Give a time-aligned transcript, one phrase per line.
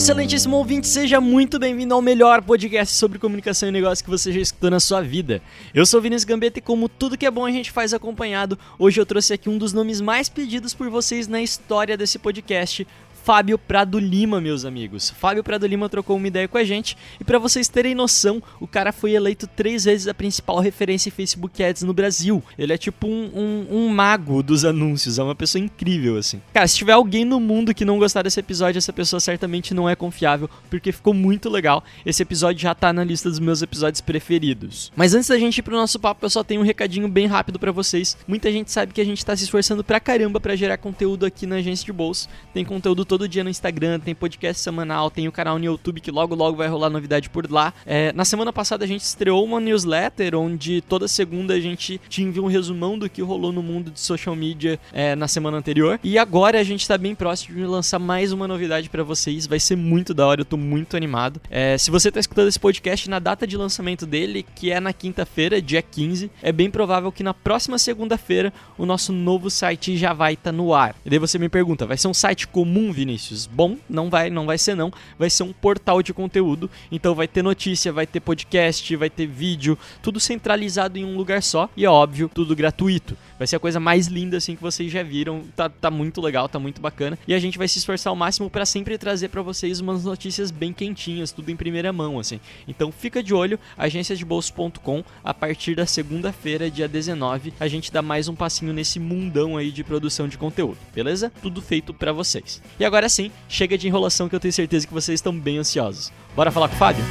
[0.00, 0.88] Excelentíssimo ouvinte!
[0.88, 4.80] Seja muito bem-vindo ao melhor podcast sobre comunicação e negócio que você já escutou na
[4.80, 5.42] sua vida.
[5.74, 8.98] Eu sou Vinícius Gambetta e como tudo que é bom a gente faz acompanhado, hoje
[8.98, 12.86] eu trouxe aqui um dos nomes mais pedidos por vocês na história desse podcast,
[13.22, 15.10] Fábio Prado Lima, meus amigos.
[15.10, 18.66] Fábio Prado Lima trocou uma ideia com a gente e para vocês terem noção, o
[18.66, 22.42] cara foi eleito três vezes a principal referência em Facebook Ads no Brasil.
[22.58, 26.40] Ele é tipo um, um, um mago dos anúncios, é uma pessoa incrível assim.
[26.52, 29.88] Cara, se tiver alguém no mundo que não gostar desse episódio, essa pessoa certamente não
[29.88, 31.84] é confiável, porque ficou muito legal.
[32.04, 34.90] Esse episódio já tá na lista dos meus episódios preferidos.
[34.96, 37.58] Mas antes da gente ir pro nosso papo, eu só tenho um recadinho bem rápido
[37.58, 38.16] para vocês.
[38.26, 41.46] Muita gente sabe que a gente tá se esforçando pra caramba para gerar conteúdo aqui
[41.46, 42.28] na agência de bolso.
[42.54, 46.12] Tem conteúdo todo dia no Instagram, tem podcast semanal, tem o canal no YouTube que
[46.12, 47.74] logo logo vai rolar novidade por lá.
[47.84, 52.22] É, na semana passada a gente estreou uma newsletter onde toda segunda a gente te
[52.22, 55.98] envia um resumão do que rolou no mundo de social media é, na semana anterior.
[56.04, 59.44] E agora a gente tá bem próximo de lançar mais uma novidade para vocês.
[59.44, 61.40] Vai ser muito da hora, eu tô muito animado.
[61.50, 64.92] É, se você tá escutando esse podcast na data de lançamento dele, que é na
[64.92, 70.12] quinta-feira, dia 15, é bem provável que na próxima segunda-feira o nosso novo site já
[70.12, 70.94] vai estar tá no ar.
[71.04, 73.46] E daí você me pergunta, vai ser um site comum, Vinícius?
[73.46, 74.92] Bom, não vai, não vai ser não.
[75.18, 76.70] Vai ser um portal de conteúdo.
[76.92, 81.42] Então vai ter notícia, vai ter podcast, vai ter vídeo, tudo centralizado em um lugar
[81.42, 83.16] só e é óbvio, tudo gratuito.
[83.38, 85.42] Vai ser a coisa mais linda assim que vocês já viram.
[85.56, 87.18] Tá, tá muito legal, tá muito bacana.
[87.26, 90.50] E a gente vai se esforçar ao máximo para sempre trazer para vocês umas notícias
[90.50, 92.38] bem quentinhas, tudo em primeira mão assim.
[92.68, 98.28] Então fica de olho, agenciasdebolso.com a partir da segunda-feira, dia 19, a gente dá mais
[98.28, 101.32] um passinho nesse mundão aí de produção de conteúdo, beleza?
[101.40, 102.60] Tudo feito para vocês.
[102.78, 106.12] E agora sim, chega de enrolação que eu tenho certeza que vocês estão bem ansiosos.
[106.34, 107.04] Bora falar com o Fábio?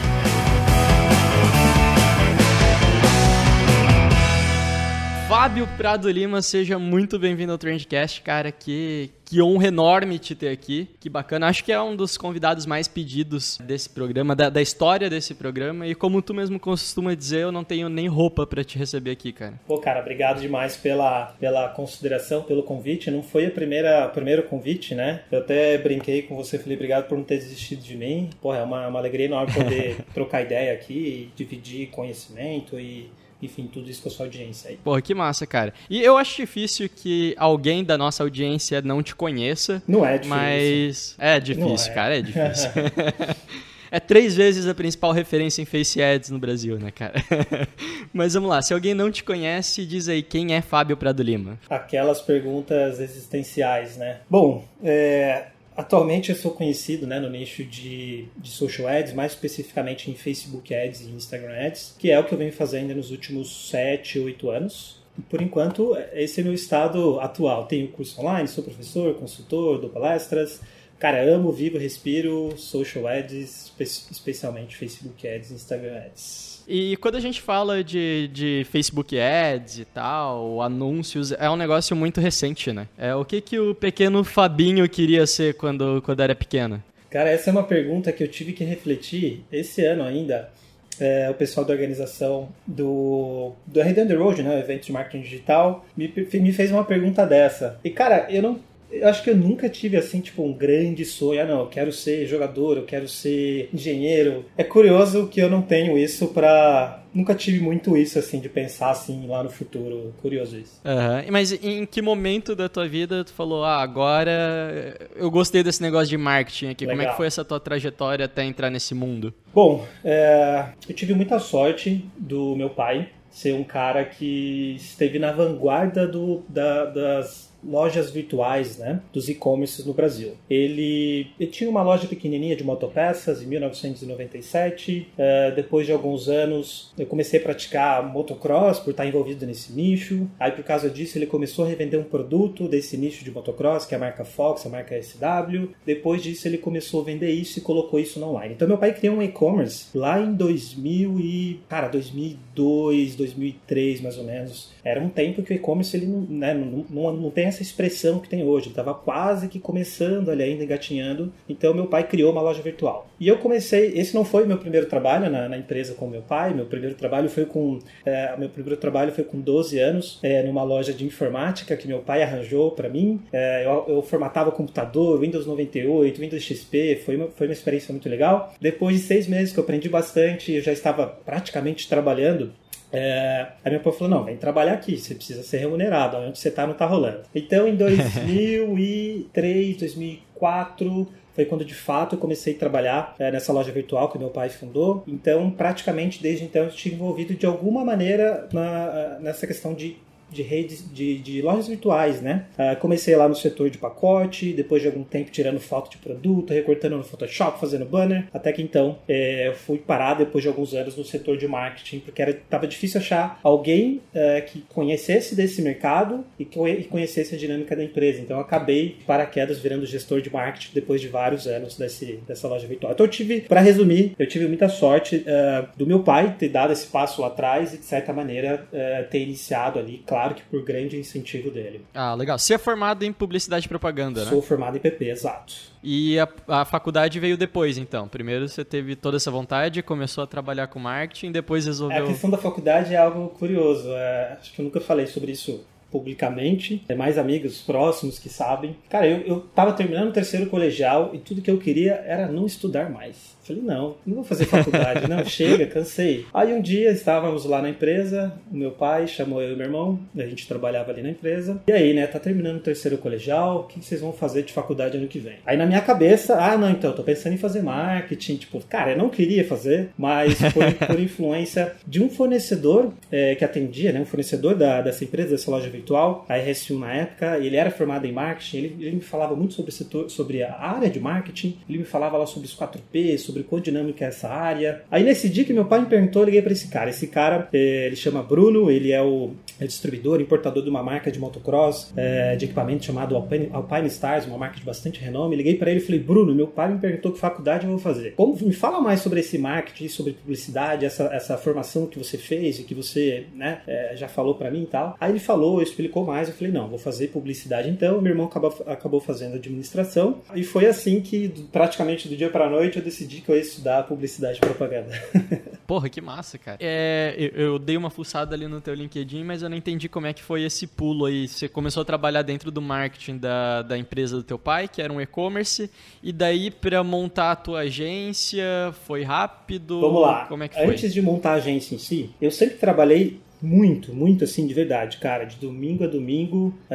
[5.39, 8.51] Fábio Prado Lima, seja muito bem-vindo ao Trendcast, cara.
[8.51, 10.89] Que, que honra enorme te ter aqui.
[10.99, 11.47] Que bacana.
[11.47, 15.87] Acho que é um dos convidados mais pedidos desse programa, da, da história desse programa.
[15.87, 19.31] E como tu mesmo costuma dizer, eu não tenho nem roupa para te receber aqui,
[19.31, 19.53] cara.
[19.65, 23.09] Pô, cara, obrigado demais pela, pela consideração, pelo convite.
[23.09, 25.21] Não foi a primeira, o primeiro convite, né?
[25.31, 28.29] Eu até brinquei com você, falei obrigado por não ter desistido de mim.
[28.41, 33.09] Pô, é uma, uma alegria enorme poder trocar ideia aqui, dividir conhecimento e
[33.41, 34.77] enfim, tudo isso com a sua audiência aí.
[34.77, 35.73] Porra, que massa, cara.
[35.89, 39.81] E eu acho difícil que alguém da nossa audiência não te conheça.
[39.87, 40.29] Não é difícil.
[40.29, 41.93] Mas é difícil, é.
[41.93, 42.69] cara, é difícil.
[43.91, 47.15] é três vezes a principal referência em Face Ads no Brasil, né, cara?
[48.13, 51.59] Mas vamos lá, se alguém não te conhece, diz aí quem é Fábio Prado Lima.
[51.69, 54.19] Aquelas perguntas existenciais, né?
[54.29, 55.47] Bom, é,
[55.79, 60.75] Atualmente eu sou conhecido né, no nicho de, de social ads, mais especificamente em Facebook
[60.75, 64.49] ads e Instagram ads, que é o que eu venho fazendo nos últimos 7, 8
[64.49, 65.01] anos.
[65.29, 67.65] Por enquanto, esse é meu estado atual.
[67.65, 70.59] Tenho curso online, sou professor, consultor, dou palestras.
[70.99, 76.58] Cara, amo, vivo, respiro social ads, especialmente Facebook ads e Instagram ads.
[76.71, 81.95] E quando a gente fala de, de Facebook Ads e tal, anúncios, é um negócio
[81.95, 82.87] muito recente, né?
[82.95, 86.83] É o que, que o pequeno Fabinho queria ser quando, quando era pequeno?
[87.09, 90.51] Cara, essa é uma pergunta que eu tive que refletir esse ano ainda.
[90.99, 95.85] É, o pessoal da organização do, do RD the Road, né, evento de marketing digital,
[95.97, 97.79] me, me fez uma pergunta dessa.
[97.83, 98.59] E, cara, eu não
[98.91, 101.41] eu acho que eu nunca tive assim, tipo, um grande sonho.
[101.41, 104.45] Ah, não, eu quero ser jogador, eu quero ser engenheiro.
[104.57, 107.03] É curioso que eu não tenho isso pra.
[107.13, 110.13] Nunca tive muito isso, assim, de pensar assim lá no futuro.
[110.21, 110.79] Curioso isso.
[110.85, 111.31] Uhum.
[111.31, 116.07] Mas em que momento da tua vida tu falou, ah, agora eu gostei desse negócio
[116.07, 116.85] de marketing aqui?
[116.85, 116.97] Legal.
[116.97, 119.33] Como é que foi essa tua trajetória até entrar nesse mundo?
[119.53, 120.65] Bom, é...
[120.87, 126.43] eu tive muita sorte do meu pai ser um cara que esteve na vanguarda do,
[126.49, 130.33] da, das lojas virtuais né, dos e-commerces no Brasil.
[130.49, 135.07] Ele, ele, tinha uma loja pequenininha de motopeças em 1997.
[135.17, 140.29] Uh, depois de alguns anos, eu comecei a praticar motocross por estar envolvido nesse nicho.
[140.39, 143.93] Aí, por causa disso, ele começou a revender um produto desse nicho de motocross, que
[143.93, 145.69] é a marca Fox, a marca SW.
[145.85, 148.53] Depois disso, ele começou a vender isso e colocou isso online.
[148.53, 154.23] Então, meu pai criou um e-commerce lá em 2000 e, cara, 2002, 2003, mais ou
[154.23, 154.71] menos.
[154.83, 158.19] Era um tempo que o e-commerce ele não, né, não, não, não tem essa expressão
[158.19, 158.67] que tem hoje.
[158.67, 161.31] Ele estava quase que começando ali ainda, engatinhando.
[161.47, 163.07] Então, meu pai criou uma loja virtual.
[163.19, 166.53] E eu comecei, esse não foi meu primeiro trabalho na, na empresa com meu pai.
[166.53, 170.63] Meu primeiro trabalho foi com, é, meu primeiro trabalho foi com 12 anos, é, numa
[170.63, 173.19] loja de informática que meu pai arranjou para mim.
[173.33, 178.07] É, eu, eu formatava computador, Windows 98, Windows XP, foi uma, foi uma experiência muito
[178.07, 178.53] legal.
[178.61, 182.51] Depois de seis meses que eu aprendi bastante, eu já estava praticamente trabalhando
[182.91, 186.49] é, a minha pai falou: não, vem trabalhar aqui, você precisa ser remunerado, onde você
[186.49, 187.21] está não está rolando.
[187.33, 193.71] Então em 2003, 2004 foi quando de fato eu comecei a trabalhar é, nessa loja
[193.71, 195.03] virtual que meu pai fundou.
[195.07, 199.97] Então, praticamente desde então eu estive envolvido de alguma maneira na, nessa questão de
[200.31, 202.45] de redes de, de lojas virtuais, né?
[202.57, 206.53] Uh, comecei lá no setor de pacote, depois de algum tempo tirando foto de produto,
[206.53, 210.95] recortando no Photoshop, fazendo banner, até que então é, fui parar depois de alguns anos
[210.95, 216.23] no setor de marketing, porque era tava difícil achar alguém uh, que conhecesse desse mercado
[216.37, 218.21] e que conhecesse a dinâmica da empresa.
[218.21, 222.93] Então acabei paraquedas virando gestor de marketing depois de vários anos desse, dessa loja virtual.
[222.93, 226.73] Então eu tive, para resumir, eu tive muita sorte uh, do meu pai ter dado
[226.73, 228.67] esse passo lá atrás e de certa maneira
[229.09, 231.85] ter iniciado ali, claro claro que por grande incentivo dele.
[231.93, 232.37] Ah, legal.
[232.37, 234.29] Você é formado em publicidade e propaganda, né?
[234.29, 235.53] Sou formado em PP, exato.
[235.81, 238.07] E a, a, faculdade veio depois, então.
[238.07, 241.97] Primeiro você teve toda essa vontade, começou a trabalhar com marketing, depois resolveu.
[241.97, 243.89] É, a questão da faculdade é algo curioso.
[243.93, 248.75] É, acho que eu nunca falei sobre isso publicamente, é mais amigos próximos que sabem.
[248.89, 252.45] Cara, eu, eu tava terminando o terceiro colegial e tudo que eu queria era não
[252.45, 253.35] estudar mais.
[253.49, 256.27] Falei, não, não vou fazer faculdade, não, chega, cansei.
[256.31, 259.99] Aí um dia estávamos lá na empresa, o meu pai chamou eu e meu irmão,
[260.15, 261.59] a gente trabalhava ali na empresa.
[261.67, 264.97] E aí, né, tá terminando o terceiro colegial, o que vocês vão fazer de faculdade
[264.97, 265.37] ano que vem?
[265.47, 268.97] Aí na minha cabeça, ah, não, então, tô pensando em fazer marketing, tipo, cara, eu
[268.99, 274.05] não queria fazer, mas por, por influência de um fornecedor é, que atendia, né, um
[274.05, 278.11] fornecedor da, dessa empresa, dessa loja virtual, a RS1 na época, ele era formado em
[278.11, 281.85] marketing, ele, ele me falava muito sobre, setor, sobre a área de marketing, ele me
[281.85, 284.81] falava lá sobre os 4P, sobre sobre quão dinâmica é essa área.
[284.91, 286.89] Aí nesse dia que meu pai me perguntou, eu liguei para esse cara.
[286.89, 291.11] Esse cara, eh, ele chama Bruno, ele é o é distribuidor, importador de uma marca
[291.11, 295.35] de motocross, é, de equipamento chamado Alpine, Alpine, Stars, uma marca de bastante renome.
[295.35, 298.13] Liguei para ele e falei, Bruno, meu pai me perguntou que faculdade eu vou fazer.
[298.15, 302.59] Como, me fala mais sobre esse marketing, sobre publicidade, essa, essa formação que você fez
[302.59, 304.95] e que você né, é, já falou para mim e tal.
[304.99, 308.01] Aí ele falou, explicou mais, eu falei, não, vou fazer publicidade então.
[308.01, 312.77] Meu irmão acabou, acabou fazendo administração e foi assim que praticamente do dia para noite
[312.77, 314.91] eu decidi que ia estudar publicidade e propaganda.
[315.67, 316.57] Porra, que massa, cara.
[316.59, 320.07] É, eu, eu, dei uma fuçada ali no teu LinkedIn, mas eu não entendi como
[320.07, 321.27] é que foi esse pulo aí.
[321.27, 324.91] Você começou a trabalhar dentro do marketing da, da empresa do teu pai, que era
[324.91, 325.69] um e-commerce,
[326.01, 328.43] e daí para montar a tua agência,
[328.85, 329.79] foi rápido?
[329.81, 330.25] Vamos lá.
[330.25, 330.65] Como é que foi?
[330.65, 334.97] Antes de montar a agência em si, eu sempre trabalhei muito, muito assim, de verdade,
[334.97, 335.23] cara.
[335.25, 336.73] De domingo a domingo, uh,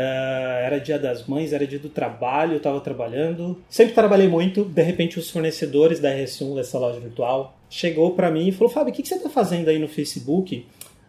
[0.65, 3.59] era dia das mães, era dia do trabalho, eu tava trabalhando.
[3.69, 4.65] Sempre trabalhei muito.
[4.65, 8.93] De repente, os fornecedores da RS1, dessa loja virtual, chegou para mim e falou: Fábio,
[8.93, 10.67] o que, que você tá fazendo aí no Facebook?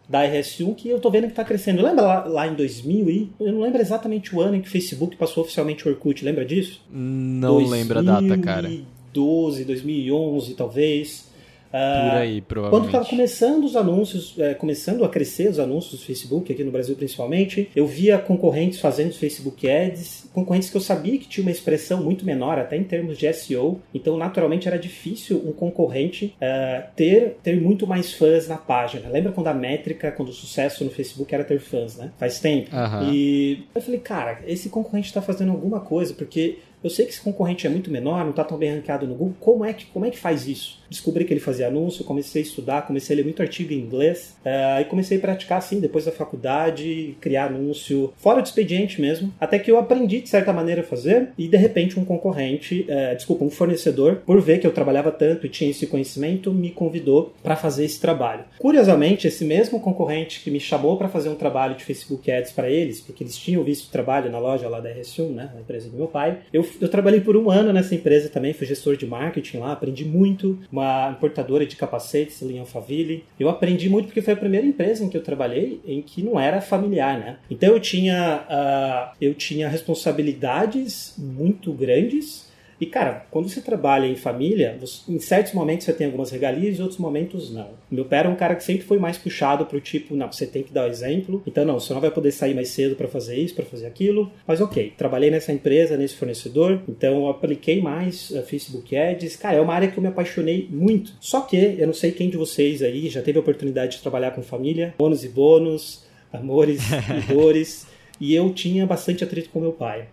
[0.08, 1.82] da RS1 que eu tô vendo que está crescendo.
[1.82, 4.72] Lembra lá, lá, em 2000 e eu não lembro exatamente o ano em que o
[4.72, 6.80] Facebook passou oficialmente o Orkut, lembra disso?
[6.92, 8.68] Não lembro a data, cara.
[8.68, 11.35] 2012, 2011 talvez.
[11.72, 12.72] Por aí, provavelmente.
[12.72, 16.72] Quando estava começando os anúncios, é, começando a crescer os anúncios do Facebook, aqui no
[16.72, 21.52] Brasil principalmente, eu via concorrentes fazendo Facebook Ads, concorrentes que eu sabia que tinha uma
[21.52, 26.84] expressão muito menor, até em termos de SEO, então naturalmente era difícil um concorrente uh,
[26.96, 29.10] ter, ter muito mais fãs na página.
[29.10, 32.12] Lembra quando a métrica, quando o sucesso no Facebook era ter fãs, né?
[32.18, 32.70] Faz tempo.
[32.76, 33.12] Uhum.
[33.12, 37.22] E eu falei, cara, esse concorrente está fazendo alguma coisa, porque eu sei que esse
[37.22, 39.36] concorrente é muito menor, não está tão bem ranqueado no Google.
[39.40, 40.80] Como é que, como é que faz isso?
[40.88, 44.38] Descobri que ele fazia anúncio, comecei a estudar, comecei a ler muito artigo em inglês
[44.46, 49.34] uh, e comecei a praticar assim depois da faculdade, criar anúncio fora do expediente mesmo,
[49.42, 53.16] até que eu aprendi de certa maneira a fazer e de repente um concorrente, uh,
[53.16, 57.34] desculpa, um fornecedor, por ver que eu trabalhava tanto e tinha esse conhecimento, me convidou
[57.42, 58.44] para fazer esse trabalho.
[58.60, 62.70] Curiosamente, esse mesmo concorrente que me chamou para fazer um trabalho de Facebook Ads para
[62.70, 65.90] eles, porque eles tinham visto o trabalho na loja lá da RS1, né, na empresa
[65.90, 69.06] do meu pai, eu eu trabalhei por um ano nessa empresa também, fui gestor de
[69.06, 73.24] marketing lá, aprendi muito, uma importadora de capacetes ali em.
[73.40, 76.40] Eu aprendi muito porque foi a primeira empresa em que eu trabalhei em que não
[76.40, 77.38] era familiar, né?
[77.50, 82.46] Então eu tinha, uh, eu tinha responsabilidades muito grandes
[82.80, 84.78] e, cara, quando você trabalha em família,
[85.08, 87.70] em certos momentos você tem algumas regalias e outros momentos não.
[87.90, 90.62] Meu pai era um cara que sempre foi mais puxado pro tipo, não, você tem
[90.62, 91.42] que dar o exemplo.
[91.48, 94.30] Então, não, você não vai poder sair mais cedo para fazer isso, para fazer aquilo.
[94.46, 99.38] Mas, ok, trabalhei nessa empresa, nesse fornecedor, então eu apliquei mais uh, Facebook Ads.
[99.38, 101.14] Cara, é uma área que eu me apaixonei muito.
[101.20, 104.32] Só que, eu não sei quem de vocês aí já teve a oportunidade de trabalhar
[104.32, 107.88] com família, bônus e bônus, amores e dores.
[108.20, 110.08] E eu tinha bastante atrito com meu pai.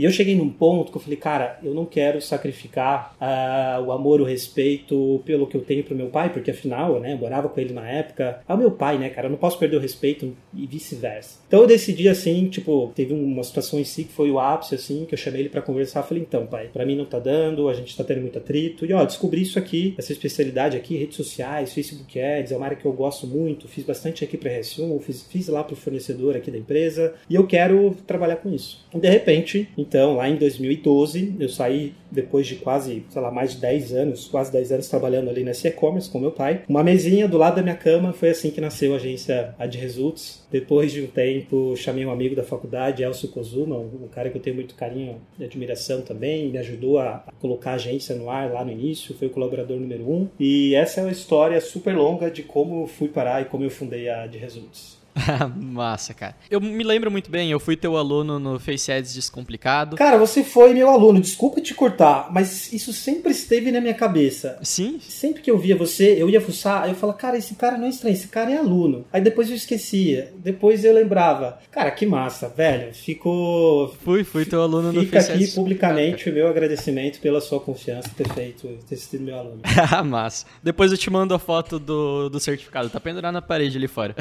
[0.00, 3.92] E eu cheguei num ponto que eu falei, cara, eu não quero sacrificar uh, o
[3.92, 7.50] amor, o respeito pelo que eu tenho pro meu pai, porque afinal, né, eu morava
[7.50, 8.40] com ele na época.
[8.48, 11.40] É o meu pai, né, cara, eu não posso perder o respeito e vice-versa.
[11.46, 15.04] Então eu decidi assim, tipo, teve uma situação em si que foi o ápice, assim,
[15.04, 16.02] que eu chamei ele para conversar.
[16.02, 18.86] Falei, então, pai, para mim não tá dando, a gente tá tendo muito atrito.
[18.86, 22.76] E ó, descobri isso aqui, essa especialidade aqui, redes sociais, Facebook Ads, é uma área
[22.78, 26.50] que eu gosto muito, fiz bastante aqui pra RS1, fiz, fiz lá pro fornecedor aqui
[26.50, 28.82] da empresa, e eu quero trabalhar com isso.
[28.94, 33.60] De repente, então, lá em 2012, eu saí depois de quase, sei lá, mais de
[33.60, 36.62] 10 anos, quase 10 anos trabalhando ali nesse e-commerce com meu pai.
[36.68, 40.46] Uma mesinha do lado da minha cama, foi assim que nasceu a agência Ad Results.
[40.48, 44.42] Depois de um tempo, chamei um amigo da faculdade, Elcio Kozuma, um cara que eu
[44.42, 48.64] tenho muito carinho e admiração também, me ajudou a colocar a agência no ar lá
[48.64, 50.28] no início, foi o colaborador número um.
[50.38, 54.08] E essa é uma história super longa de como fui parar e como eu fundei
[54.08, 54.99] a Ad Results.
[55.56, 56.36] Massa, cara.
[56.50, 59.96] Eu me lembro muito bem, eu fui teu aluno no Face Ads Descomplicado.
[59.96, 64.58] Cara, você foi meu aluno, desculpa te cortar, mas isso sempre esteve na minha cabeça.
[64.62, 64.98] Sim?
[65.00, 67.90] Sempre que eu via você, eu ia fuçar, eu falava, cara, esse cara não é
[67.90, 69.04] estranho, esse cara é aluno.
[69.12, 71.58] Aí depois eu esquecia, depois eu lembrava.
[71.70, 72.94] Cara, que massa, velho.
[72.94, 73.94] Ficou.
[74.04, 78.10] Fui, fui teu aluno no Face Fica aqui publicamente o meu agradecimento pela sua confiança
[78.16, 79.60] ter feito, ter sido meu aluno.
[80.04, 80.46] massa.
[80.62, 84.14] Depois eu te mando a foto do, do certificado, tá pendurado na parede ali fora.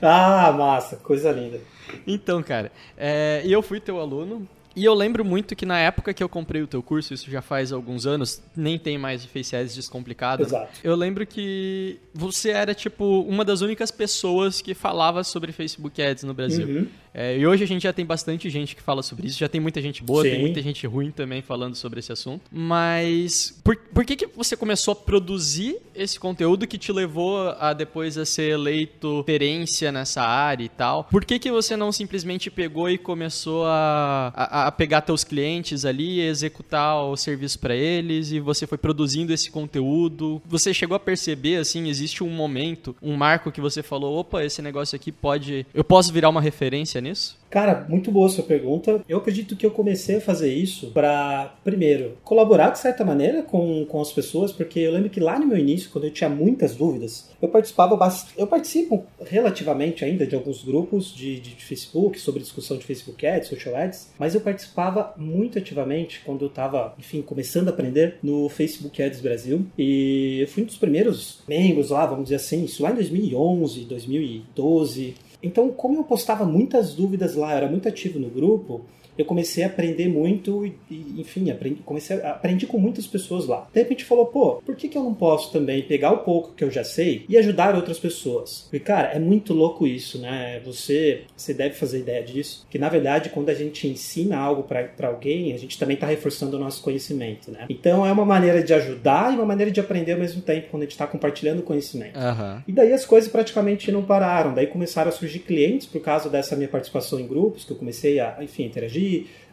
[0.00, 1.60] ah, ah, massa, coisa linda.
[2.06, 6.22] Então, cara, é, eu fui teu aluno, e eu lembro muito que na época que
[6.22, 9.54] eu comprei o teu curso, isso já faz alguns anos, nem tem mais o Face
[9.54, 10.42] Ads descomplicado.
[10.42, 10.80] Exato.
[10.82, 16.24] Eu lembro que você era, tipo, uma das únicas pessoas que falava sobre Facebook Ads
[16.24, 16.66] no Brasil.
[16.66, 16.86] Uhum.
[17.16, 19.60] É, e hoje a gente já tem bastante gente que fala sobre isso, já tem
[19.60, 20.30] muita gente boa, Sim.
[20.30, 22.42] tem muita gente ruim também falando sobre esse assunto.
[22.50, 27.72] Mas por, por que, que você começou a produzir esse conteúdo que te levou a
[27.72, 31.04] depois a ser eleito experiência nessa área e tal?
[31.04, 35.84] Por que, que você não simplesmente pegou e começou a, a a pegar teus clientes
[35.84, 40.40] ali, executar o serviço para eles e você foi produzindo esse conteúdo.
[40.46, 44.60] Você chegou a perceber assim, existe um momento, um marco que você falou, opa, esse
[44.62, 47.38] negócio aqui pode, eu posso virar uma referência nisso?
[47.54, 49.00] Cara, muito boa sua pergunta.
[49.08, 53.86] Eu acredito que eu comecei a fazer isso para, primeiro, colaborar de certa maneira com,
[53.86, 56.74] com as pessoas, porque eu lembro que lá no meu início, quando eu tinha muitas
[56.74, 57.96] dúvidas, eu participava.
[58.36, 63.24] Eu participo relativamente ainda de alguns grupos de, de, de, Facebook sobre discussão de Facebook
[63.24, 68.16] Ads, Social Ads, mas eu participava muito ativamente quando eu estava, enfim, começando a aprender
[68.20, 69.64] no Facebook Ads Brasil.
[69.78, 73.84] E eu fui um dos primeiros membros lá, vamos dizer assim, isso lá em 2011,
[73.84, 75.14] 2012.
[75.44, 78.80] Então, como eu postava muitas dúvidas lá, era muito ativo no grupo,
[79.16, 80.74] eu comecei a aprender muito e,
[81.18, 83.68] enfim, aprendi, comecei a, aprendi com muitas pessoas lá.
[83.72, 86.64] De repente falou, pô, por que, que eu não posso também pegar o pouco que
[86.64, 88.68] eu já sei e ajudar outras pessoas?
[88.72, 90.60] E cara, é muito louco isso, né?
[90.64, 95.08] Você, você deve fazer ideia disso, que na verdade quando a gente ensina algo para
[95.08, 97.66] alguém, a gente também está reforçando o nosso conhecimento, né?
[97.68, 100.82] Então é uma maneira de ajudar e uma maneira de aprender ao mesmo tempo quando
[100.82, 102.18] a gente está compartilhando conhecimento.
[102.18, 102.62] Uhum.
[102.66, 104.54] E daí as coisas praticamente não pararam.
[104.54, 108.20] Daí começaram a surgir clientes por causa dessa minha participação em grupos, que eu comecei
[108.20, 109.03] a, enfim, interagir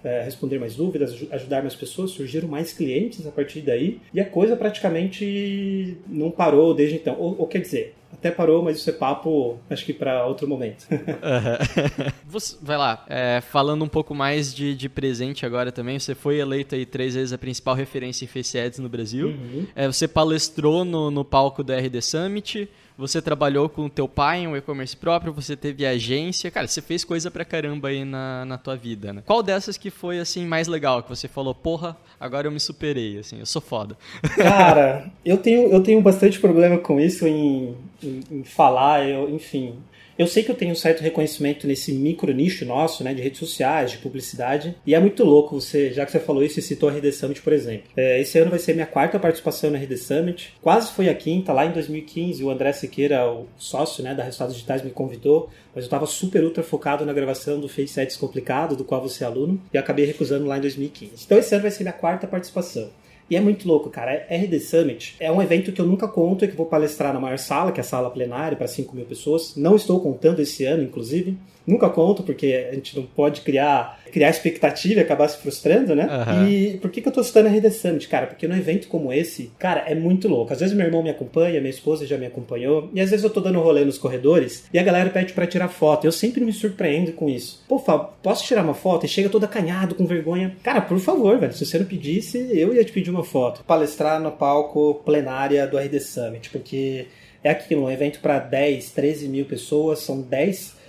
[0.04, 4.26] é, responder mais dúvidas, ajudar mais pessoas, surgiram mais clientes a partir daí e a
[4.26, 7.16] coisa praticamente não parou desde então.
[7.20, 10.86] Ou, ou quer dizer, até parou, mas isso é papo, acho que para outro momento.
[12.26, 16.40] você, vai lá, é, falando um pouco mais de, de, presente agora também, você foi
[16.40, 19.28] eleito aí três vezes a principal referência em Face Ads no Brasil.
[19.28, 19.66] Uhum.
[19.76, 22.70] É, você palestrou no, no palco do RD Summit.
[22.98, 26.52] Você trabalhou com o teu pai em um e-commerce próprio, você teve agência.
[26.52, 29.24] Cara, você fez coisa pra caramba aí na, na tua vida, né?
[29.26, 31.02] Qual dessas que foi, assim, mais legal?
[31.04, 33.98] Que você falou, porra, agora eu me superei, assim, eu sou foda.
[34.36, 39.76] Cara, eu tenho, eu tenho bastante problema com isso em, em, em falar, eu, enfim...
[40.22, 43.40] Eu sei que eu tenho um certo reconhecimento nesse micro nicho nosso, né, de redes
[43.40, 46.90] sociais, de publicidade, e é muito louco você, já que você falou isso e citou
[46.90, 47.90] a RD Summit, por exemplo.
[47.98, 51.52] É, esse ano vai ser minha quarta participação na RD Summit, quase foi a quinta,
[51.52, 55.86] lá em 2015, o André Siqueira, o sócio né, da Resultados Digitais, me convidou, mas
[55.86, 59.28] eu estava super ultra focado na gravação do Face Ads Complicado, do qual você é
[59.28, 61.14] aluno, e acabei recusando lá em 2015.
[61.26, 62.92] Então esse ano vai ser minha quarta participação.
[63.32, 64.28] E é muito louco, cara.
[64.30, 67.38] RD Summit é um evento que eu nunca conto, é que vou palestrar na maior
[67.38, 69.56] sala, que é a sala plenária, para 5 mil pessoas.
[69.56, 71.38] Não estou contando esse ano, inclusive.
[71.66, 76.06] Nunca conto, porque a gente não pode criar, criar expectativa e acabar se frustrando, né?
[76.06, 76.48] Uhum.
[76.48, 78.28] E por que, que eu tô citando a RD Summit, cara?
[78.28, 80.52] Porque num evento como esse, cara, é muito louco.
[80.52, 83.30] Às vezes meu irmão me acompanha, minha esposa já me acompanhou, e às vezes eu
[83.30, 86.06] tô dando rolê nos corredores e a galera pede para tirar foto.
[86.06, 87.64] Eu sempre me surpreendo com isso.
[87.68, 89.06] Pô, Fábio, posso tirar uma foto?
[89.06, 90.56] E chega todo acanhado, com vergonha.
[90.64, 93.64] Cara, por favor, velho, se você não pedisse, eu ia te pedir uma foto.
[93.64, 97.08] Palestrar no palco plenária do RD Summit, porque
[97.44, 100.81] é aquilo, um evento para 10, 13 mil pessoas, são 10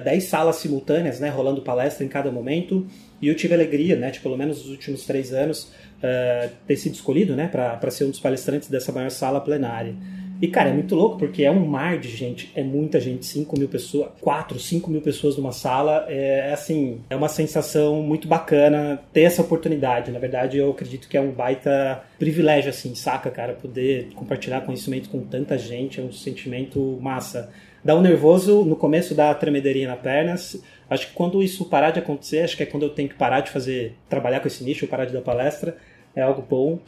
[0.00, 2.86] uh, 10 salas simultâneas, né, rolando palestra em cada momento.
[3.20, 6.94] E eu tive alegria, né, de pelo menos nos últimos três anos, uh, ter sido
[6.94, 9.94] escolhido, né, para ser um dos palestrantes dessa maior sala plenária.
[10.40, 13.58] E, cara, é muito louco porque é um mar de gente, é muita gente, 5
[13.58, 18.28] mil pessoas, 4, 5 mil pessoas numa sala, é, é assim, é uma sensação muito
[18.28, 20.12] bacana ter essa oportunidade.
[20.12, 25.08] Na verdade, eu acredito que é um baita privilégio, assim, saca, cara, poder compartilhar conhecimento
[25.08, 27.50] com tanta gente, é um sentimento massa
[27.84, 30.34] dá um nervoso, no começo dá a tremedeirinha na perna.
[30.34, 33.40] Acho que quando isso parar de acontecer, acho que é quando eu tenho que parar
[33.40, 35.76] de fazer, trabalhar com esse nicho, parar de dar palestra,
[36.14, 36.78] é algo bom.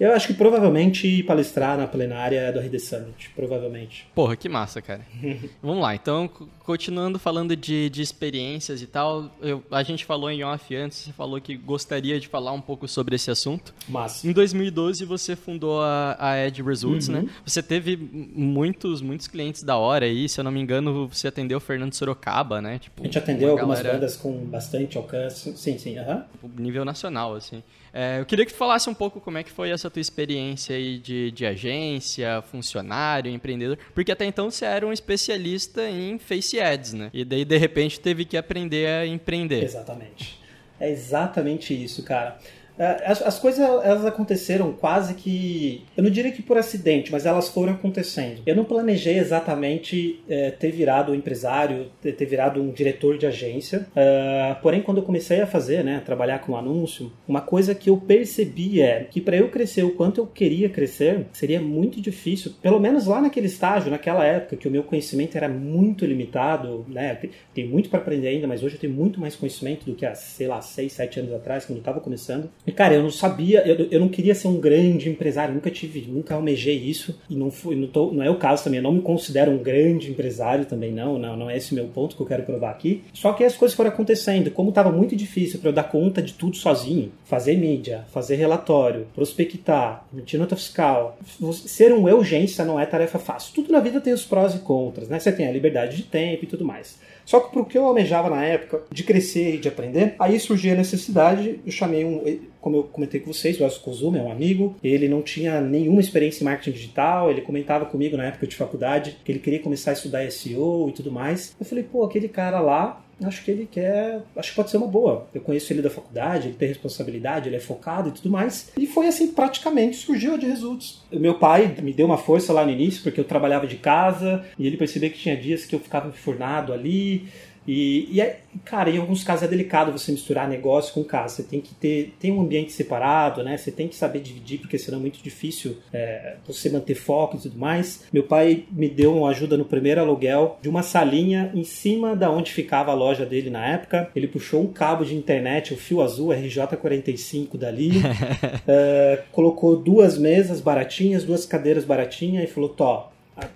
[0.00, 4.06] Eu acho que provavelmente palestrar na plenária do RD Summit, provavelmente.
[4.14, 5.06] Porra, que massa, cara.
[5.62, 6.26] Vamos lá, então,
[6.64, 11.12] continuando falando de, de experiências e tal, eu, a gente falou em off antes, você
[11.12, 13.74] falou que gostaria de falar um pouco sobre esse assunto.
[13.88, 14.26] Massa.
[14.26, 17.22] Em 2012 você fundou a, a Ed Results, Uhum.
[17.22, 17.28] né?
[17.44, 17.94] Você teve
[18.34, 21.92] muitos, muitos clientes da hora aí, se eu não me engano, você atendeu o Fernando
[21.92, 22.78] Sorocaba, né?
[22.78, 25.52] Tipo, A gente atendeu uma algumas galera- bandas com bastante alcance.
[25.56, 26.24] Sim, sim, aham.
[26.32, 27.62] tipo, nível nacional, assim.
[27.92, 30.76] É, eu queria que tu falasse um pouco como é que foi essa tua experiência
[30.76, 36.60] aí de, de agência, funcionário, empreendedor, porque até então você era um especialista em Face
[36.60, 37.10] Ads, né?
[37.12, 39.64] E daí, de repente, teve que aprender a empreender.
[39.64, 40.40] Exatamente.
[40.78, 42.38] É exatamente isso, cara.
[42.80, 45.84] É, As, as coisas elas aconteceram quase que.
[45.94, 48.40] Eu não diria que por acidente, mas elas foram acontecendo.
[48.46, 53.86] Eu não planejei exatamente é, ter virado empresário, ter, ter virado um diretor de agência.
[53.94, 57.98] É, porém, quando eu comecei a fazer, né, trabalhar com anúncio, uma coisa que eu
[57.98, 62.80] percebi é que para eu crescer o quanto eu queria crescer, seria muito difícil, pelo
[62.80, 67.18] menos lá naquele estágio, naquela época, que o meu conhecimento era muito limitado, né?
[67.54, 70.14] Tem muito para aprender ainda, mas hoje eu tenho muito mais conhecimento do que há,
[70.14, 72.48] sei lá, 6, 7 anos atrás, quando eu estava começando.
[72.70, 76.02] E, cara, eu não sabia, eu, eu não queria ser um grande empresário, nunca tive,
[76.08, 78.92] nunca almejei isso, e não, fui, não, tô- não é o caso também, eu não
[78.92, 82.26] me considero um grande empresário também, não, não, não é esse meu ponto que eu
[82.26, 83.02] quero provar aqui.
[83.12, 86.32] Só que as coisas foram acontecendo, como estava muito difícil para eu dar conta de
[86.34, 91.18] tudo sozinho, fazer mídia, fazer relatório, prospectar, emitir nota fiscal,
[91.52, 93.52] ser um urgência não é tarefa fácil.
[93.54, 95.18] Tudo na vida tem os prós e contras, né?
[95.18, 96.98] Você tem a liberdade de tempo e tudo mais.
[97.30, 100.72] Só que pro que eu almejava na época, de crescer e de aprender, aí surgiu
[100.72, 104.32] a necessidade, eu chamei um, como eu comentei com vocês, o Elcio Kozume é um
[104.32, 108.56] amigo, ele não tinha nenhuma experiência em marketing digital, ele comentava comigo na época de
[108.56, 111.54] faculdade que ele queria começar a estudar SEO e tudo mais.
[111.60, 114.86] Eu falei, pô, aquele cara lá, acho que ele quer, acho que pode ser uma
[114.86, 115.26] boa.
[115.34, 118.70] Eu conheço ele da faculdade, ele tem responsabilidade, ele é focado e tudo mais.
[118.76, 121.02] E foi assim, praticamente surgiu a de Results.
[121.12, 124.44] O meu pai me deu uma força lá no início, porque eu trabalhava de casa,
[124.58, 127.28] e ele percebeu que tinha dias que eu ficava enfurnado ali.
[127.66, 131.36] E, e é- cara, em alguns casos é delicado você misturar negócio com casa.
[131.36, 133.56] Você tem que ter tem um ambiente separado, né?
[133.56, 137.40] Você tem que saber dividir, porque senão é muito difícil é, você manter foco e
[137.40, 138.04] tudo mais.
[138.12, 142.30] Meu pai me deu uma ajuda no primeiro aluguel de uma salinha em cima da
[142.30, 144.10] onde ficava a loja dele na época.
[144.14, 147.92] Ele puxou um cabo de internet, o fio azul RJ45 dali,
[148.66, 153.12] é, colocou duas mesas baratinhas, duas cadeiras baratinhas e falou: Tó,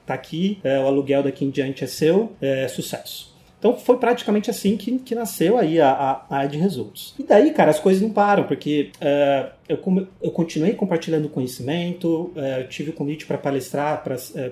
[0.06, 3.33] tá aqui, é, o aluguel daqui em diante é seu, é sucesso.
[3.64, 5.90] Então foi praticamente assim que, que nasceu aí a,
[6.28, 7.14] a, a Ed Results.
[7.18, 9.78] E daí, cara, as coisas não param, porque é, eu,
[10.22, 14.02] eu continuei compartilhando conhecimento, é, tive o convite para palestrar,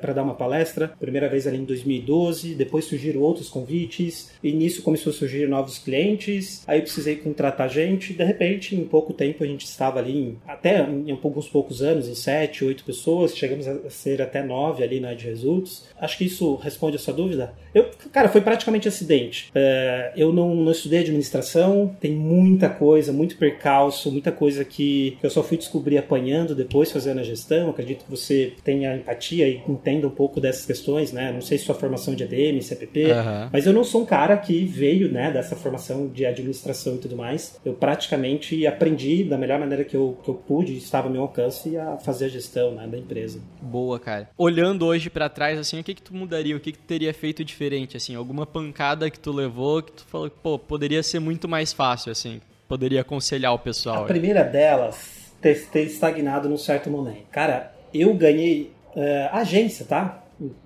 [0.01, 4.83] para dar uma palestra, primeira vez ali em 2012, depois surgiram outros convites, e nisso
[4.83, 9.45] começou a surgir novos clientes, aí eu precisei contratar gente, de repente, em pouco tempo,
[9.45, 13.67] a gente estava ali, em- até em alguns poucos anos, em sete, oito pessoas, chegamos
[13.69, 15.85] a ser até nove ali na Ed Results.
[16.01, 17.55] Acho que isso responde a sua dúvida.
[17.75, 19.51] Eu, cara, foi praticamente acidente.
[19.55, 25.27] É, eu não, não estudei administração, tem muita coisa, muito percalço, muita coisa que que
[25.27, 27.71] eu só fui descobrir apanhando depois, fazendo a gestão.
[27.71, 31.33] Acredito que você tenha empatia e entenda um pouco dessas questões, né?
[31.33, 33.51] Não sei se sua formação de ADM, CPP, Aham.
[33.53, 37.17] mas eu não sou um cara que veio, né, dessa formação de administração e tudo
[37.17, 37.59] mais.
[37.65, 41.77] Eu praticamente aprendi da melhor maneira que eu, que eu pude, estava ao meu alcance,
[41.77, 43.41] a fazer a gestão né, da empresa.
[43.61, 44.31] Boa, cara.
[44.37, 46.57] Olhando hoje pra trás, assim, o que que tu mudaria?
[46.57, 48.15] O que que tu teria feito diferente, assim?
[48.15, 52.41] Alguma pancada que tu levou que tu falou, pô, poderia ser muito mais fácil, assim?
[52.73, 54.05] Poderia aconselhar o pessoal.
[54.05, 57.27] A primeira delas, ter, ter estagnado num certo momento.
[57.31, 60.22] Cara, eu ganhei eh, agência, tá?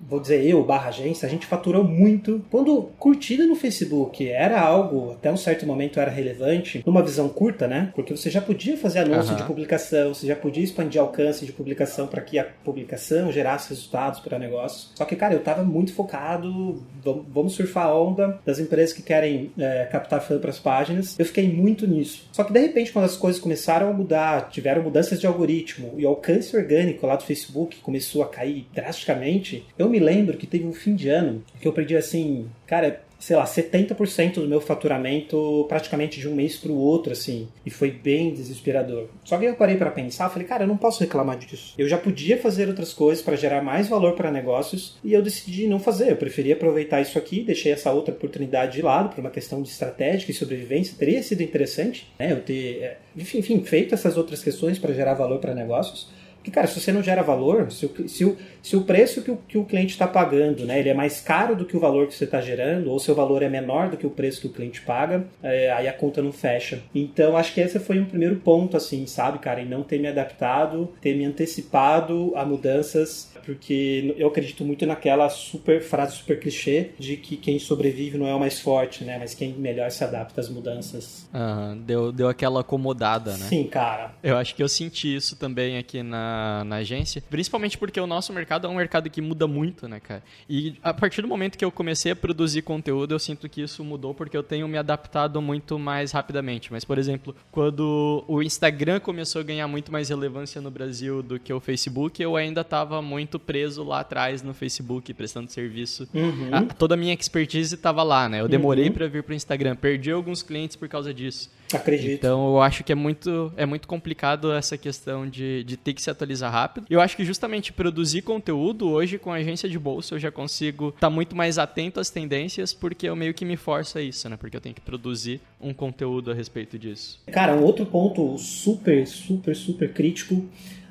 [0.07, 2.43] Vou dizer eu, barra agência, a gente faturou muito.
[2.49, 7.67] Quando curtida no Facebook era algo, até um certo momento era relevante, numa visão curta,
[7.67, 7.91] né?
[7.95, 9.37] Porque você já podia fazer anúncio Aham.
[9.37, 14.19] de publicação, você já podia expandir alcance de publicação para que a publicação gerasse resultados
[14.19, 14.91] para negócios.
[14.95, 16.83] Só que, cara, eu tava muito focado,
[17.29, 21.17] vamos, surfar a onda das empresas que querem eh, captar fã para as páginas.
[21.17, 22.27] Eu fiquei muito nisso.
[22.31, 26.05] Só que de repente, quando as coisas começaram a mudar, tiveram mudanças de algoritmo e
[26.05, 30.65] o alcance orgânico lá do Facebook começou a cair drasticamente, eu me lembro que teve
[30.65, 35.65] um fim de ano que eu perdi assim, cara, sei lá, 70% do meu faturamento
[35.67, 39.07] praticamente de um mês para o outro, assim, e foi bem desesperador.
[39.23, 41.73] Só que eu parei para pensar, falei, cara, eu não posso reclamar disso.
[41.77, 45.67] Eu já podia fazer outras coisas para gerar mais valor para negócios e eu decidi
[45.67, 46.11] não fazer.
[46.11, 49.69] Eu preferia aproveitar isso aqui, deixei essa outra oportunidade de lado por uma questão de
[49.69, 50.95] estratégica e sobrevivência.
[50.97, 55.39] Teria sido interessante, né, eu ter, é, enfim feito essas outras questões para gerar valor
[55.39, 56.07] para negócios.
[56.47, 59.29] Porque, cara, se você não gera valor, se o, se o, se o preço que
[59.29, 62.07] o, que o cliente está pagando, né, ele é mais caro do que o valor
[62.07, 64.49] que você está gerando, ou seu valor é menor do que o preço que o
[64.49, 66.81] cliente paga, é, aí a conta não fecha.
[66.95, 70.07] Então, acho que esse foi um primeiro ponto, assim, sabe, cara, em não ter me
[70.07, 76.91] adaptado, ter me antecipado a mudanças, porque eu acredito muito naquela super frase super clichê
[76.97, 80.39] de que quem sobrevive não é o mais forte, né, mas quem melhor se adapta
[80.39, 81.27] às mudanças.
[81.33, 83.45] Aham, deu, deu aquela acomodada, né?
[83.49, 84.13] Sim, cara.
[84.23, 88.31] Eu acho que eu senti isso também aqui na, na agência, principalmente porque o nosso
[88.33, 90.23] mercado é um mercado que muda muito, né, cara?
[90.49, 93.83] E a partir do momento que eu comecei a produzir conteúdo, eu sinto que isso
[93.83, 96.71] mudou porque eu tenho me adaptado muito mais rapidamente.
[96.71, 101.39] Mas, por exemplo, quando o Instagram começou a ganhar muito mais relevância no Brasil do
[101.39, 106.07] que o Facebook, eu ainda estava muito preso lá atrás no Facebook, prestando serviço.
[106.13, 106.49] Uhum.
[106.51, 108.41] Ah, toda a minha expertise estava lá, né?
[108.41, 111.49] Eu demorei pra vir pro Instagram, perdi alguns clientes por causa disso.
[111.73, 112.13] Acredito.
[112.13, 116.01] Então eu acho que é muito, é muito complicado essa questão de, de ter que
[116.01, 116.85] se atualizar rápido.
[116.89, 120.89] Eu acho que justamente produzir conteúdo, hoje com a agência de bolsa, eu já consigo
[120.89, 124.37] estar muito mais atento às tendências, porque eu meio que me forço a isso, né?
[124.37, 127.19] Porque eu tenho que produzir um conteúdo a respeito disso.
[127.31, 130.45] Cara, um outro ponto super, super, super crítico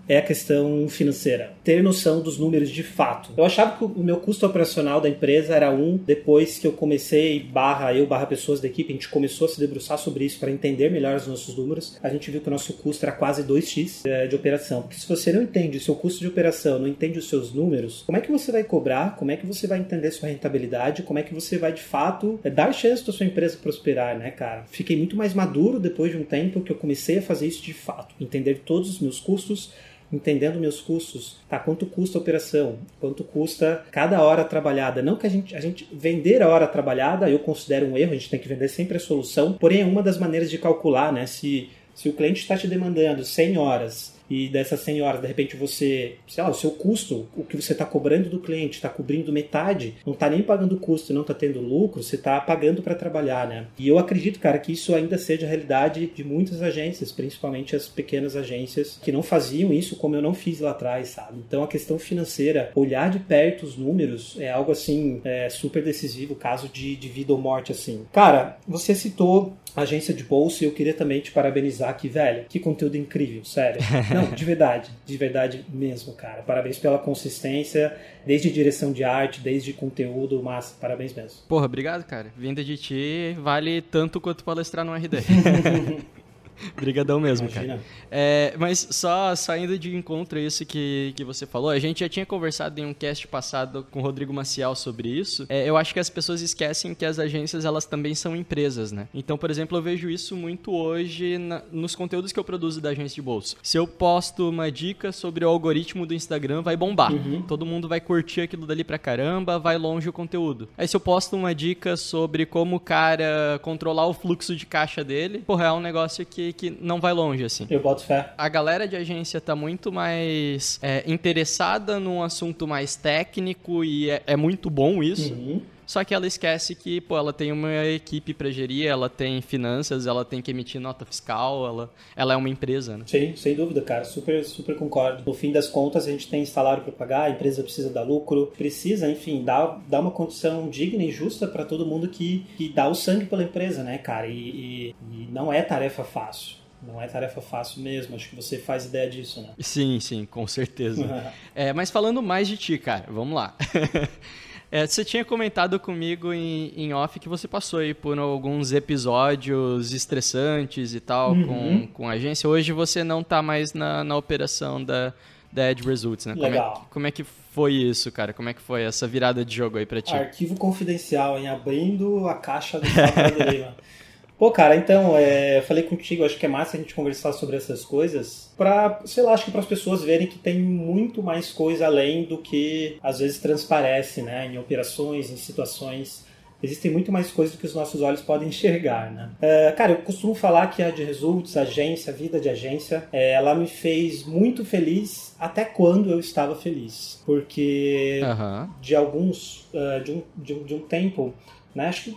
[0.08, 1.52] é a questão financeira.
[1.64, 3.30] Ter noção dos números de fato.
[3.36, 7.40] Eu achava que o meu custo operacional da empresa era um, depois que eu comecei,
[7.40, 10.50] barra eu, barra pessoas da equipe, a gente começou a se debruçar sobre isso para
[10.50, 11.98] entender melhor os nossos números.
[12.02, 14.82] A gente viu que o nosso custo era quase 2x eh, de operação.
[14.82, 18.02] Porque se você não entende o seu custo de operação, não entende os seus números,
[18.06, 19.16] como é que você vai cobrar?
[19.16, 21.02] Como é que você vai entender sua rentabilidade?
[21.02, 24.30] Como é que você vai, de fato, eh, dar chance da sua empresa prosperar, né,
[24.30, 24.64] cara?
[24.70, 27.72] Fiquei muito mais maduro depois de um tempo que eu comecei a fazer isso de
[27.72, 28.14] fato.
[28.20, 29.72] Entender todos os meus custos,
[30.12, 31.58] entendendo meus custos, tá?
[31.58, 32.78] Quanto custa a operação?
[33.00, 35.02] Quanto custa cada hora trabalhada?
[35.02, 38.14] Não que a gente, a gente vender a hora trabalhada, eu considero um erro, a
[38.14, 41.26] gente tem que vender sempre a solução, porém é uma das maneiras de calcular, né?
[41.26, 45.56] Se, se o cliente está te demandando 100 horas e dessas 100 horas, de repente
[45.56, 49.32] você, sei lá, o seu custo, o que você está cobrando do cliente, está cobrindo
[49.32, 53.46] metade, não está nem pagando custo, não está tendo lucro, você está pagando para trabalhar,
[53.46, 53.66] né?
[53.78, 57.86] E eu acredito, cara, que isso ainda seja a realidade de muitas agências, principalmente as
[57.88, 61.38] pequenas agências que não faziam isso como eu não fiz lá atrás, sabe?
[61.46, 66.34] Então a questão financeira, olhar de perto os números é algo assim é, super decisivo,
[66.34, 68.06] caso de, de vida ou morte, assim.
[68.12, 72.46] Cara, você citou agência de bolsa e eu queria também te parabenizar aqui, velho.
[72.48, 73.80] Que conteúdo incrível, sério.
[74.12, 76.42] Não, de verdade, de verdade mesmo, cara.
[76.42, 77.94] Parabéns pela consistência,
[78.26, 81.40] desde direção de arte, desde conteúdo, mas parabéns mesmo.
[81.48, 82.32] Porra, obrigado, cara.
[82.36, 85.18] Vinda de ti vale tanto quanto palestrar no RD.
[86.76, 87.74] Brigadão mesmo, Imagina.
[87.74, 87.84] cara.
[88.10, 92.08] É, mas só saindo de encontro a isso que, que você falou, a gente já
[92.08, 95.46] tinha conversado em um cast passado com o Rodrigo Maciel sobre isso.
[95.48, 99.08] É, eu acho que as pessoas esquecem que as agências elas também são empresas, né?
[99.14, 102.90] Então, por exemplo, eu vejo isso muito hoje na- nos conteúdos que eu produzo da
[102.90, 103.56] agência de bolsa.
[103.62, 107.12] Se eu posto uma dica sobre o algoritmo do Instagram, vai bombar.
[107.48, 110.68] Todo mundo vai curtir aquilo dali pra caramba, vai longe o conteúdo.
[110.76, 115.02] Aí se eu posto uma dica sobre como o cara controlar o fluxo de caixa
[115.04, 117.66] dele, porra, é um negócio que, que não vai longe, assim.
[117.70, 118.32] Eu boto fé.
[118.36, 124.22] A galera de agência tá muito mais é, interessada num assunto mais técnico e é,
[124.26, 125.32] é muito bom isso.
[125.32, 125.60] Uhum.
[125.86, 130.06] Só que ela esquece que, pô, ela tem uma equipe para gerir, ela tem finanças,
[130.06, 133.04] ela tem que emitir nota fiscal, ela, ela é uma empresa, né?
[133.06, 134.04] Sim, sem dúvida, cara.
[134.04, 135.22] Super, super concordo.
[135.24, 138.52] No fim das contas, a gente tem salário para pagar, a empresa precisa dar lucro,
[138.56, 142.88] precisa, enfim, dar, dar uma condição digna e justa para todo mundo que, que dá
[142.88, 144.26] o sangue pela empresa, né, cara?
[144.26, 146.56] E, e, e não é tarefa fácil.
[146.82, 149.50] Não é tarefa fácil mesmo, acho que você faz ideia disso, né?
[149.58, 151.32] Sim, sim, com certeza.
[151.54, 153.56] é, mas falando mais de ti, cara, vamos lá.
[154.76, 159.94] é, você tinha comentado comigo em, em, off que você passou aí por alguns episódios
[159.94, 161.46] estressantes e tal uhum.
[161.46, 162.46] com, com a agência.
[162.46, 165.14] Hoje você não tá mais na, na operação da,
[165.50, 166.34] da Edge Results, né?
[166.34, 166.72] Legal.
[166.74, 168.34] Como é, como é que foi isso, cara?
[168.34, 170.14] Como é que foi essa virada de jogo aí pra ti?
[170.14, 173.74] Arquivo confidencial, em abrindo a caixa do Lima.
[174.38, 177.84] Pô, cara, então, é, falei contigo, acho que é massa a gente conversar sobre essas
[177.84, 181.86] coisas pra, sei lá, acho que para as pessoas verem que tem muito mais coisa
[181.86, 186.24] além do que às vezes transparece, né, em operações, em situações.
[186.62, 189.30] Existem muito mais coisas do que os nossos olhos podem enxergar, né?
[189.42, 193.06] É, cara, eu costumo falar que a de Results, a agência, a vida de agência,
[193.12, 197.22] é, ela me fez muito feliz até quando eu estava feliz.
[197.26, 198.70] Porque uhum.
[198.80, 201.34] de alguns, uh, de, um, de, um, de um tempo,
[201.74, 202.16] né, acho que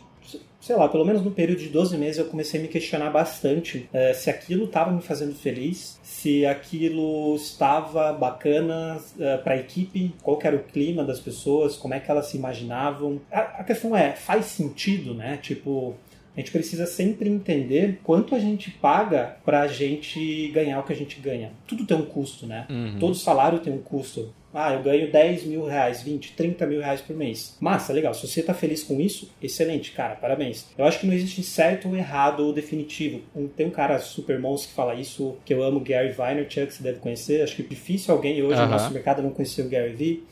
[0.70, 3.90] sei lá, pelo menos no período de 12 meses eu comecei a me questionar bastante
[3.92, 10.14] é, se aquilo estava me fazendo feliz, se aquilo estava bacana é, para a equipe,
[10.22, 13.20] qual era o clima das pessoas, como é que elas se imaginavam.
[13.32, 15.40] A, a questão é, faz sentido, né?
[15.42, 15.96] Tipo,
[16.38, 20.94] a gente precisa sempre entender quanto a gente paga para a gente ganhar o que
[20.94, 21.52] a gente ganha.
[21.66, 22.68] Tudo tem um custo, né?
[22.70, 22.98] Uhum.
[23.00, 24.32] Todo salário tem um custo.
[24.54, 27.56] Ah, eu ganho 10 mil reais, 20, 30 mil reais por mês.
[27.60, 28.14] Massa, legal.
[28.14, 30.66] Se você está feliz com isso, excelente, cara, parabéns.
[30.78, 33.22] Eu acho que não existe certo ou errado ou definitivo.
[33.56, 37.00] Tem um cara super monstro que fala isso, que eu amo, Gary Vaynerchuk, você deve
[37.00, 37.44] conhecer.
[37.44, 40.24] Acho que é difícil alguém hoje no nosso mercado não conhecer o Gary Vee.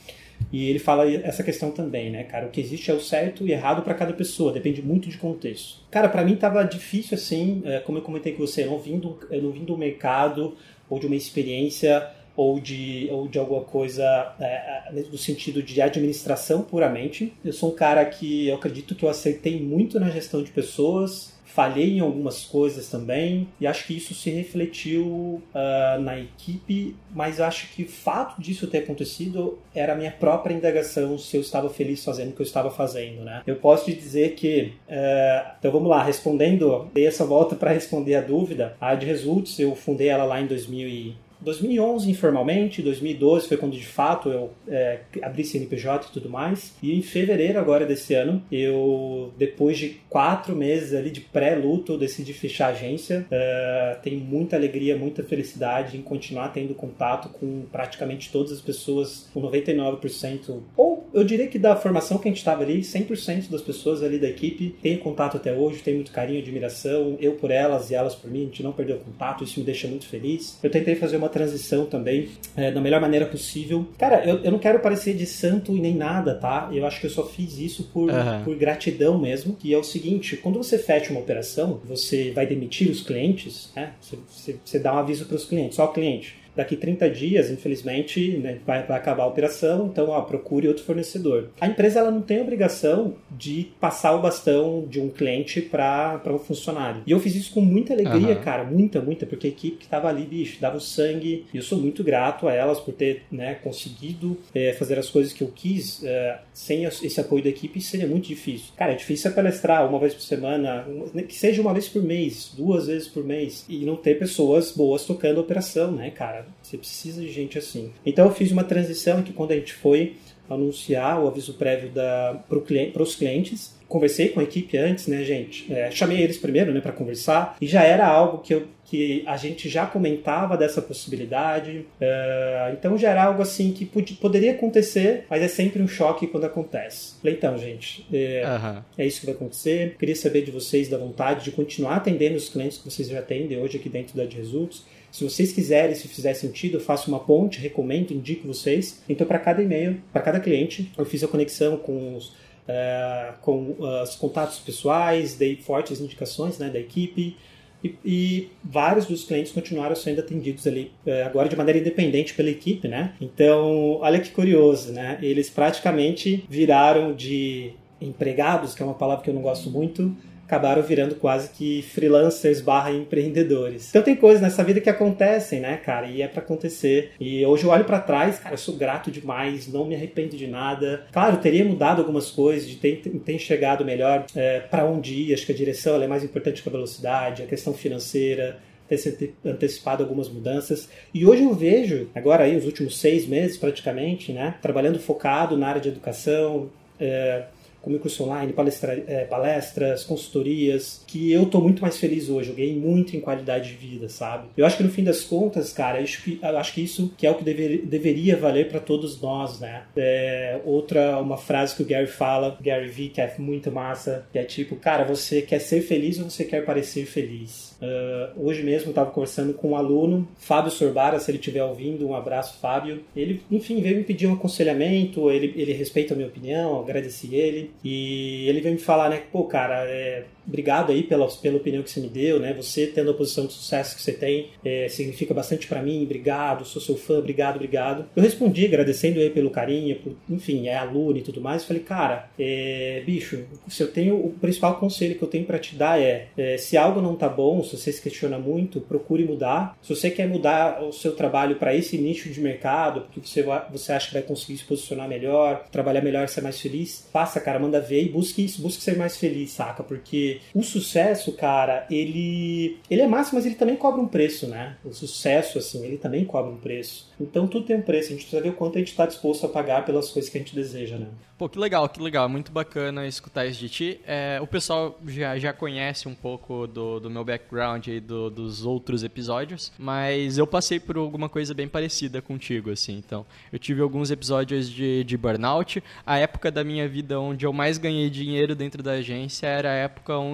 [0.51, 2.45] E ele fala essa questão também, né, cara?
[2.45, 5.81] O que existe é o certo e errado para cada pessoa, depende muito de contexto.
[5.91, 8.99] Cara, para mim tava difícil assim, é, como eu comentei com você, eu não vim
[8.99, 10.55] do, eu não vim do mercado
[10.89, 14.03] ou de uma experiência ou de, ou de alguma coisa
[14.39, 17.33] é, é no sentido de administração puramente.
[17.43, 21.35] Eu sou um cara que eu acredito que eu acertei muito na gestão de pessoas,
[21.57, 27.41] falhei em algumas coisas também e acho que isso se refletiu uh, na equipe, mas
[27.41, 31.67] acho que o fato disso ter acontecido era a minha própria indagação se eu estava
[31.71, 33.41] feliz fazendo o que eu estava fazendo, né?
[33.47, 38.13] Eu posso te dizer que, uh, então vamos lá, respondendo, dei essa volta para responder
[38.13, 43.57] a dúvida, a Ad Results, eu fundei ela lá em 2000 2011 informalmente, 2012 foi
[43.57, 46.75] quando de fato eu é, abri CNPJ e tudo mais.
[46.81, 52.33] E em fevereiro agora desse ano, eu depois de quatro meses ali de pré-luto decidi
[52.33, 53.25] fechar a agência.
[53.31, 59.29] É, tenho muita alegria, muita felicidade em continuar tendo contato com praticamente todas as pessoas,
[59.33, 63.61] com 99% ou eu diria que da formação que a gente estava ali, 100% das
[63.61, 67.89] pessoas ali da equipe tenho contato até hoje, tenho muito carinho, admiração, eu por elas
[67.89, 70.59] e elas por mim, a gente não perdeu contato, isso me deixa muito feliz.
[70.61, 73.87] Eu tentei fazer uma uma transição também é, da melhor maneira possível.
[73.97, 76.69] Cara, eu, eu não quero parecer de santo e nem nada, tá?
[76.71, 78.43] Eu acho que eu só fiz isso por, uhum.
[78.43, 82.89] por gratidão mesmo, que é o seguinte, quando você fecha uma operação, você vai demitir
[82.89, 83.93] os clientes, né?
[84.01, 87.51] Você, você, você dá um aviso para os clientes, só o cliente daqui 30 dias,
[87.51, 91.49] infelizmente, né, vai, vai, acabar a operação, então ó, procure outro fornecedor.
[91.61, 96.39] A empresa ela não tem obrigação de passar o bastão de um cliente para um
[96.39, 97.03] funcionário.
[97.05, 98.41] E eu fiz isso com muita alegria, uhum.
[98.41, 101.63] cara, muita, muita, porque a equipe que estava ali, bicho, dava o sangue, e eu
[101.63, 105.51] sou muito grato a elas por ter né, conseguido é, fazer as coisas que eu
[105.53, 106.03] quis.
[106.03, 108.73] É, sem esse apoio da equipe seria muito difícil.
[108.75, 110.87] Cara, é difícil palestrar uma vez por semana,
[111.27, 115.05] que seja uma vez por mês, duas vezes por mês, e não ter pessoas boas
[115.05, 116.46] tocando a operação, né, cara?
[116.61, 117.91] Você precisa de gente assim.
[118.05, 120.15] Então eu fiz uma transição que quando a gente foi
[120.49, 125.71] anunciar o aviso prévio para os clientes, conversei com a equipe antes, né, gente?
[125.71, 129.37] É, chamei eles primeiro, né, para conversar e já era algo que, eu, que a
[129.37, 131.85] gente já comentava dessa possibilidade.
[131.99, 136.45] É, então já era algo assim que poderia acontecer, mas é sempre um choque quando
[136.45, 137.15] acontece.
[137.21, 138.81] Falei, então, gente, é, uhum.
[138.97, 139.95] é isso que vai acontecer.
[139.97, 143.57] Queria saber de vocês da vontade de continuar atendendo os clientes que vocês já atendem
[143.57, 144.83] hoje aqui dentro da Results
[145.17, 149.01] se vocês quiserem, se fizer sentido, eu faço uma ponte, recomendo, indico vocês.
[149.09, 153.71] Então, para cada e-mail, para cada cliente, eu fiz a conexão com os, uh, com
[153.79, 157.35] uh, os contatos pessoais, dei fortes indicações né, da equipe.
[157.83, 162.51] E, e, vários dos clientes continuaram sendo atendidos ali uh, agora de maneira independente pela
[162.51, 163.15] equipe, né?
[163.19, 165.17] Então, olha que curioso, né?
[165.19, 170.15] Eles praticamente viraram de empregados, que é uma palavra que eu não gosto muito,
[170.47, 173.89] acabaram virando quase que freelancers barra empreendedores.
[173.89, 176.07] Então tem coisas nessa vida que acontecem, né, cara?
[176.07, 177.11] E é para acontecer.
[177.19, 180.47] E hoje eu olho para trás, cara, eu sou grato demais, não me arrependo de
[180.47, 181.05] nada.
[181.11, 185.33] Claro, teria mudado algumas coisas, de ter, ter enxergado melhor é, para onde ir.
[185.33, 188.57] Acho que a direção é mais importante que a velocidade, a questão financeira,
[188.87, 190.89] ter se antecipado algumas mudanças.
[191.13, 195.67] E hoje eu vejo, agora aí, os últimos seis meses praticamente, né, trabalhando focado na
[195.67, 197.43] área de educação, é,
[197.87, 202.49] como curso online, palestra, é, palestras, consultorias, que eu tô muito mais feliz hoje.
[202.49, 204.49] Eu ganhei muito em qualidade de vida, sabe?
[204.57, 207.25] Eu acho que no fim das contas, cara, eu acho que, acho que isso que
[207.25, 209.83] é o que dever, deveria valer para todos nós, né?
[209.95, 214.37] É, outra, uma frase que o Gary fala, Gary V, que é muito massa, que
[214.37, 217.77] é tipo, cara, você quer ser feliz ou você quer parecer feliz?
[217.81, 222.07] Uh, hoje mesmo eu estava conversando com um aluno, Fábio Sorbara, se ele estiver ouvindo,
[222.07, 223.03] um abraço, Fábio.
[223.15, 227.71] Ele, enfim, veio me pedir um aconselhamento, ele, ele respeita a minha opinião, agradeci ele.
[227.83, 231.89] E ele veio me falar, né, pô, cara, é, obrigado aí pela, pela opinião que
[231.89, 232.53] você me deu, né?
[232.53, 236.65] Você tendo a posição de sucesso que você tem, é, significa bastante para mim, obrigado,
[236.65, 238.05] sou seu fã, obrigado, obrigado.
[238.15, 241.65] Eu respondi agradecendo ele pelo carinho, por, enfim, é aluno e tudo mais.
[241.65, 245.75] Falei, cara, é, bicho, se eu tenho, o principal conselho que eu tenho para te
[245.75, 249.77] dar é, é, se algo não tá bom, se você se questiona muito, procure mudar.
[249.81, 253.91] Se você quer mudar o seu trabalho para esse nicho de mercado, porque você, você
[253.91, 257.79] acha que vai conseguir se posicionar melhor, trabalhar melhor, ser mais feliz, faça, cara, manda
[257.79, 259.83] ver e busque isso, busque ser mais feliz, saca?
[259.83, 264.77] Porque o sucesso, cara, ele ele é massa, mas ele também cobra um preço, né?
[264.83, 267.11] O sucesso, assim, ele também cobra um preço.
[267.19, 269.45] Então tudo tem um preço, a gente precisa ver o quanto a gente está disposto
[269.45, 271.07] a pagar pelas coisas que a gente deseja, né?
[271.37, 272.27] Pô, que legal, que legal.
[272.27, 274.01] Muito bacana escutar isso de ti.
[274.07, 278.65] É, o pessoal já, já conhece um pouco do, do meu background e do, dos
[278.65, 282.97] outros episódios, mas eu passei por alguma coisa bem parecida contigo, assim.
[282.97, 283.23] Então,
[283.53, 285.83] eu tive alguns episódios de, de burnout.
[286.03, 289.75] A época da minha vida onde eu mais ganhei dinheiro dentro da agência era a
[289.75, 290.26] época onde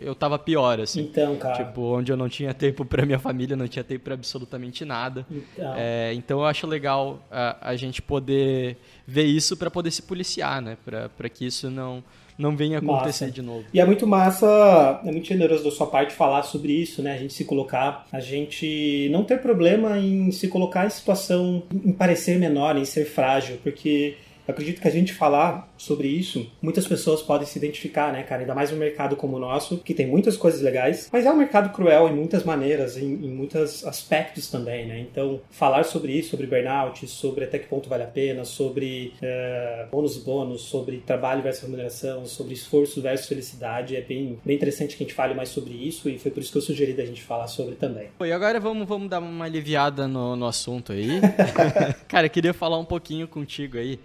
[0.00, 1.02] eu tava pior, assim.
[1.02, 1.64] Então, cara.
[1.64, 5.26] Tipo, onde eu não tinha tempo para minha família, não tinha tempo para absolutamente nada.
[5.30, 5.74] Então.
[5.76, 10.60] É, então, eu acho legal a, a gente poder ver isso para poder se policiar,
[10.60, 10.76] né?
[10.84, 12.02] Para que isso não
[12.38, 13.34] não venha acontecer massa.
[13.34, 13.64] de novo.
[13.74, 17.12] E é muito massa, é muito generoso da sua parte falar sobre isso, né?
[17.14, 21.92] A gente se colocar, a gente não ter problema em se colocar em situação, em
[21.92, 24.14] parecer menor, em ser frágil, porque
[24.46, 28.42] eu acredito que a gente falar sobre isso, muitas pessoas podem se identificar, né, cara?
[28.42, 31.36] Ainda mais um mercado como o nosso, que tem muitas coisas legais, mas é um
[31.36, 35.00] mercado cruel em muitas maneiras, em, em muitos aspectos também, né?
[35.00, 39.86] Então, falar sobre isso, sobre burnout, sobre até que ponto vale a pena, sobre é,
[39.90, 44.96] bônus e bônus, sobre trabalho versus remuneração, sobre esforço versus felicidade, é bem, bem interessante
[44.96, 47.04] que a gente fale mais sobre isso e foi por isso que eu sugeri da
[47.04, 48.08] gente falar sobre também.
[48.20, 51.20] E agora vamos, vamos dar uma aliviada no, no assunto aí.
[52.08, 53.98] cara, eu queria falar um pouquinho contigo aí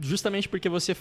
[0.00, 0.94] justamente porque você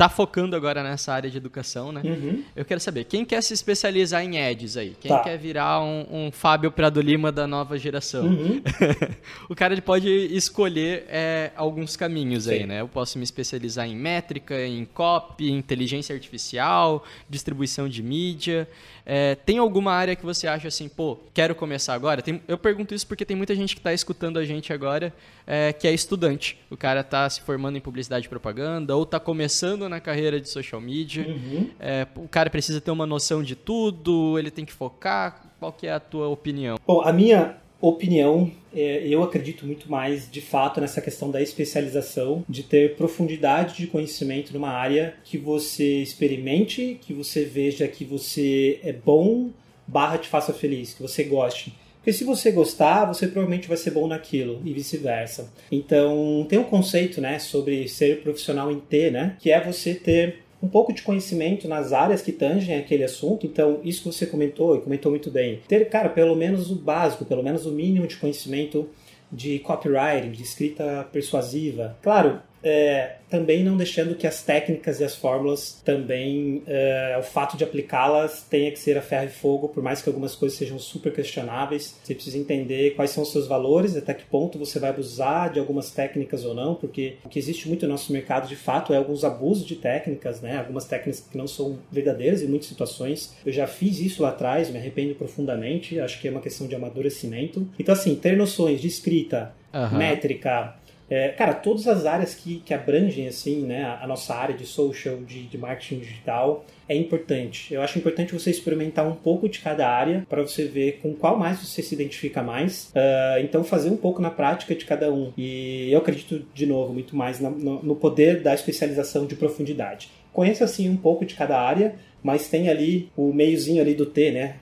[0.00, 2.00] tá focando agora nessa área de educação, né?
[2.02, 2.42] Uhum.
[2.56, 4.96] Eu quero saber, quem quer se especializar em ads aí?
[4.98, 5.18] Quem Tá.
[5.20, 8.24] quer virar um, um Fábio Prado Lima da nova geração?
[8.24, 8.62] Uhum.
[9.46, 12.66] o cara pode escolher é, alguns caminhos aí, Sim.
[12.66, 12.80] né?
[12.80, 18.66] Eu posso me especializar em métrica, em copy, inteligência artificial, distribuição de mídia.
[19.04, 22.22] É, tem alguma área que você acha assim, pô, quero começar agora?
[22.22, 25.12] Tem- eu pergunto isso porque tem muita gente que está escutando a gente agora
[25.46, 26.56] é, que é estudante.
[26.70, 30.48] O cara está se formando em publicidade e propaganda ou está começando na carreira de
[30.48, 31.26] social media.
[31.26, 31.68] Uhum.
[31.78, 35.42] É, o cara precisa ter uma noção de tudo, ele tem que focar.
[35.58, 36.78] Qual que é a tua opinião?
[36.86, 42.44] Bom, a minha opinião, é, eu acredito muito mais, de fato, nessa questão da especialização,
[42.48, 48.78] de ter profundidade de conhecimento numa área que você experimente, que você veja que você
[48.82, 49.50] é bom,
[49.86, 51.74] barra te faça feliz, que você goste.
[52.00, 55.52] Porque se você gostar, você provavelmente vai ser bom naquilo e vice-versa.
[55.70, 60.38] Então, tem um conceito, né, sobre ser profissional em T, né, que é você ter
[60.62, 63.46] um pouco de conhecimento nas áreas que tangem aquele assunto.
[63.46, 65.60] Então, isso que você comentou e comentou muito bem.
[65.68, 68.88] Ter, cara, pelo menos o básico, pelo menos o mínimo de conhecimento
[69.32, 71.96] de copywriting, de escrita persuasiva.
[72.02, 77.56] Claro, é, também não deixando que as técnicas e as fórmulas também, é, o fato
[77.56, 80.78] de aplicá-las tenha que ser a ferro e fogo, por mais que algumas coisas sejam
[80.78, 81.98] super questionáveis.
[82.02, 85.58] Você precisa entender quais são os seus valores, até que ponto você vai abusar de
[85.58, 88.96] algumas técnicas ou não, porque o que existe muito no nosso mercado de fato é
[88.96, 90.58] alguns abusos de técnicas, né?
[90.58, 93.34] algumas técnicas que não são verdadeiras em muitas situações.
[93.44, 96.74] Eu já fiz isso lá atrás, me arrependo profundamente, acho que é uma questão de
[96.74, 97.66] amadurecimento.
[97.78, 99.98] Então, assim, ter noções de escrita, Aham.
[99.98, 100.74] métrica,
[101.10, 105.16] é, cara, todas as áreas que, que abrangem assim, né, a, nossa área de social,
[105.16, 107.74] de, de marketing digital, é importante.
[107.74, 111.36] Eu acho importante você experimentar um pouco de cada área para você ver com qual
[111.36, 112.92] mais você se identifica mais.
[112.94, 115.32] Ah, então, fazer um pouco na prática de cada um.
[115.36, 117.50] E eu acredito, de novo, muito mais no,
[117.82, 120.10] no poder da especialização de profundidade.
[120.32, 124.30] Conheça assim um pouco de cada área, mas tem ali o meiozinho ali do T,
[124.30, 124.56] né?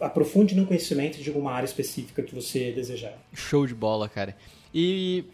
[0.00, 3.14] Aprofunde no conhecimento de alguma área específica que você desejar.
[3.32, 4.36] Show de bola, cara.
[4.72, 5.24] E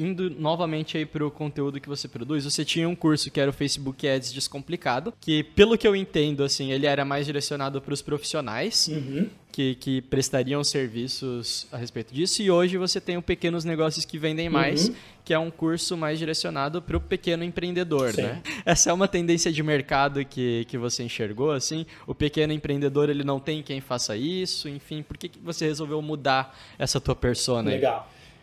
[0.00, 3.52] indo novamente aí pro conteúdo que você produz, você tinha um curso que era o
[3.52, 8.00] Facebook Ads Descomplicado, que pelo que eu entendo, assim, ele era mais direcionado para os
[8.02, 8.88] profissionais.
[8.88, 9.28] Uhum.
[9.52, 14.16] Que, que prestariam serviços a respeito disso, e hoje você tem o Pequenos Negócios que
[14.16, 14.94] Vendem Mais, Uhum.
[15.24, 18.22] que é um curso mais direcionado para o pequeno empreendedor, Sim.
[18.22, 18.42] né?
[18.64, 21.84] Essa é uma tendência de mercado que, que você enxergou, assim?
[22.06, 26.00] O pequeno empreendedor, ele não tem quem faça isso, enfim, por que, que você resolveu
[26.00, 27.72] mudar essa tua persona?
[27.72, 27.80] aí?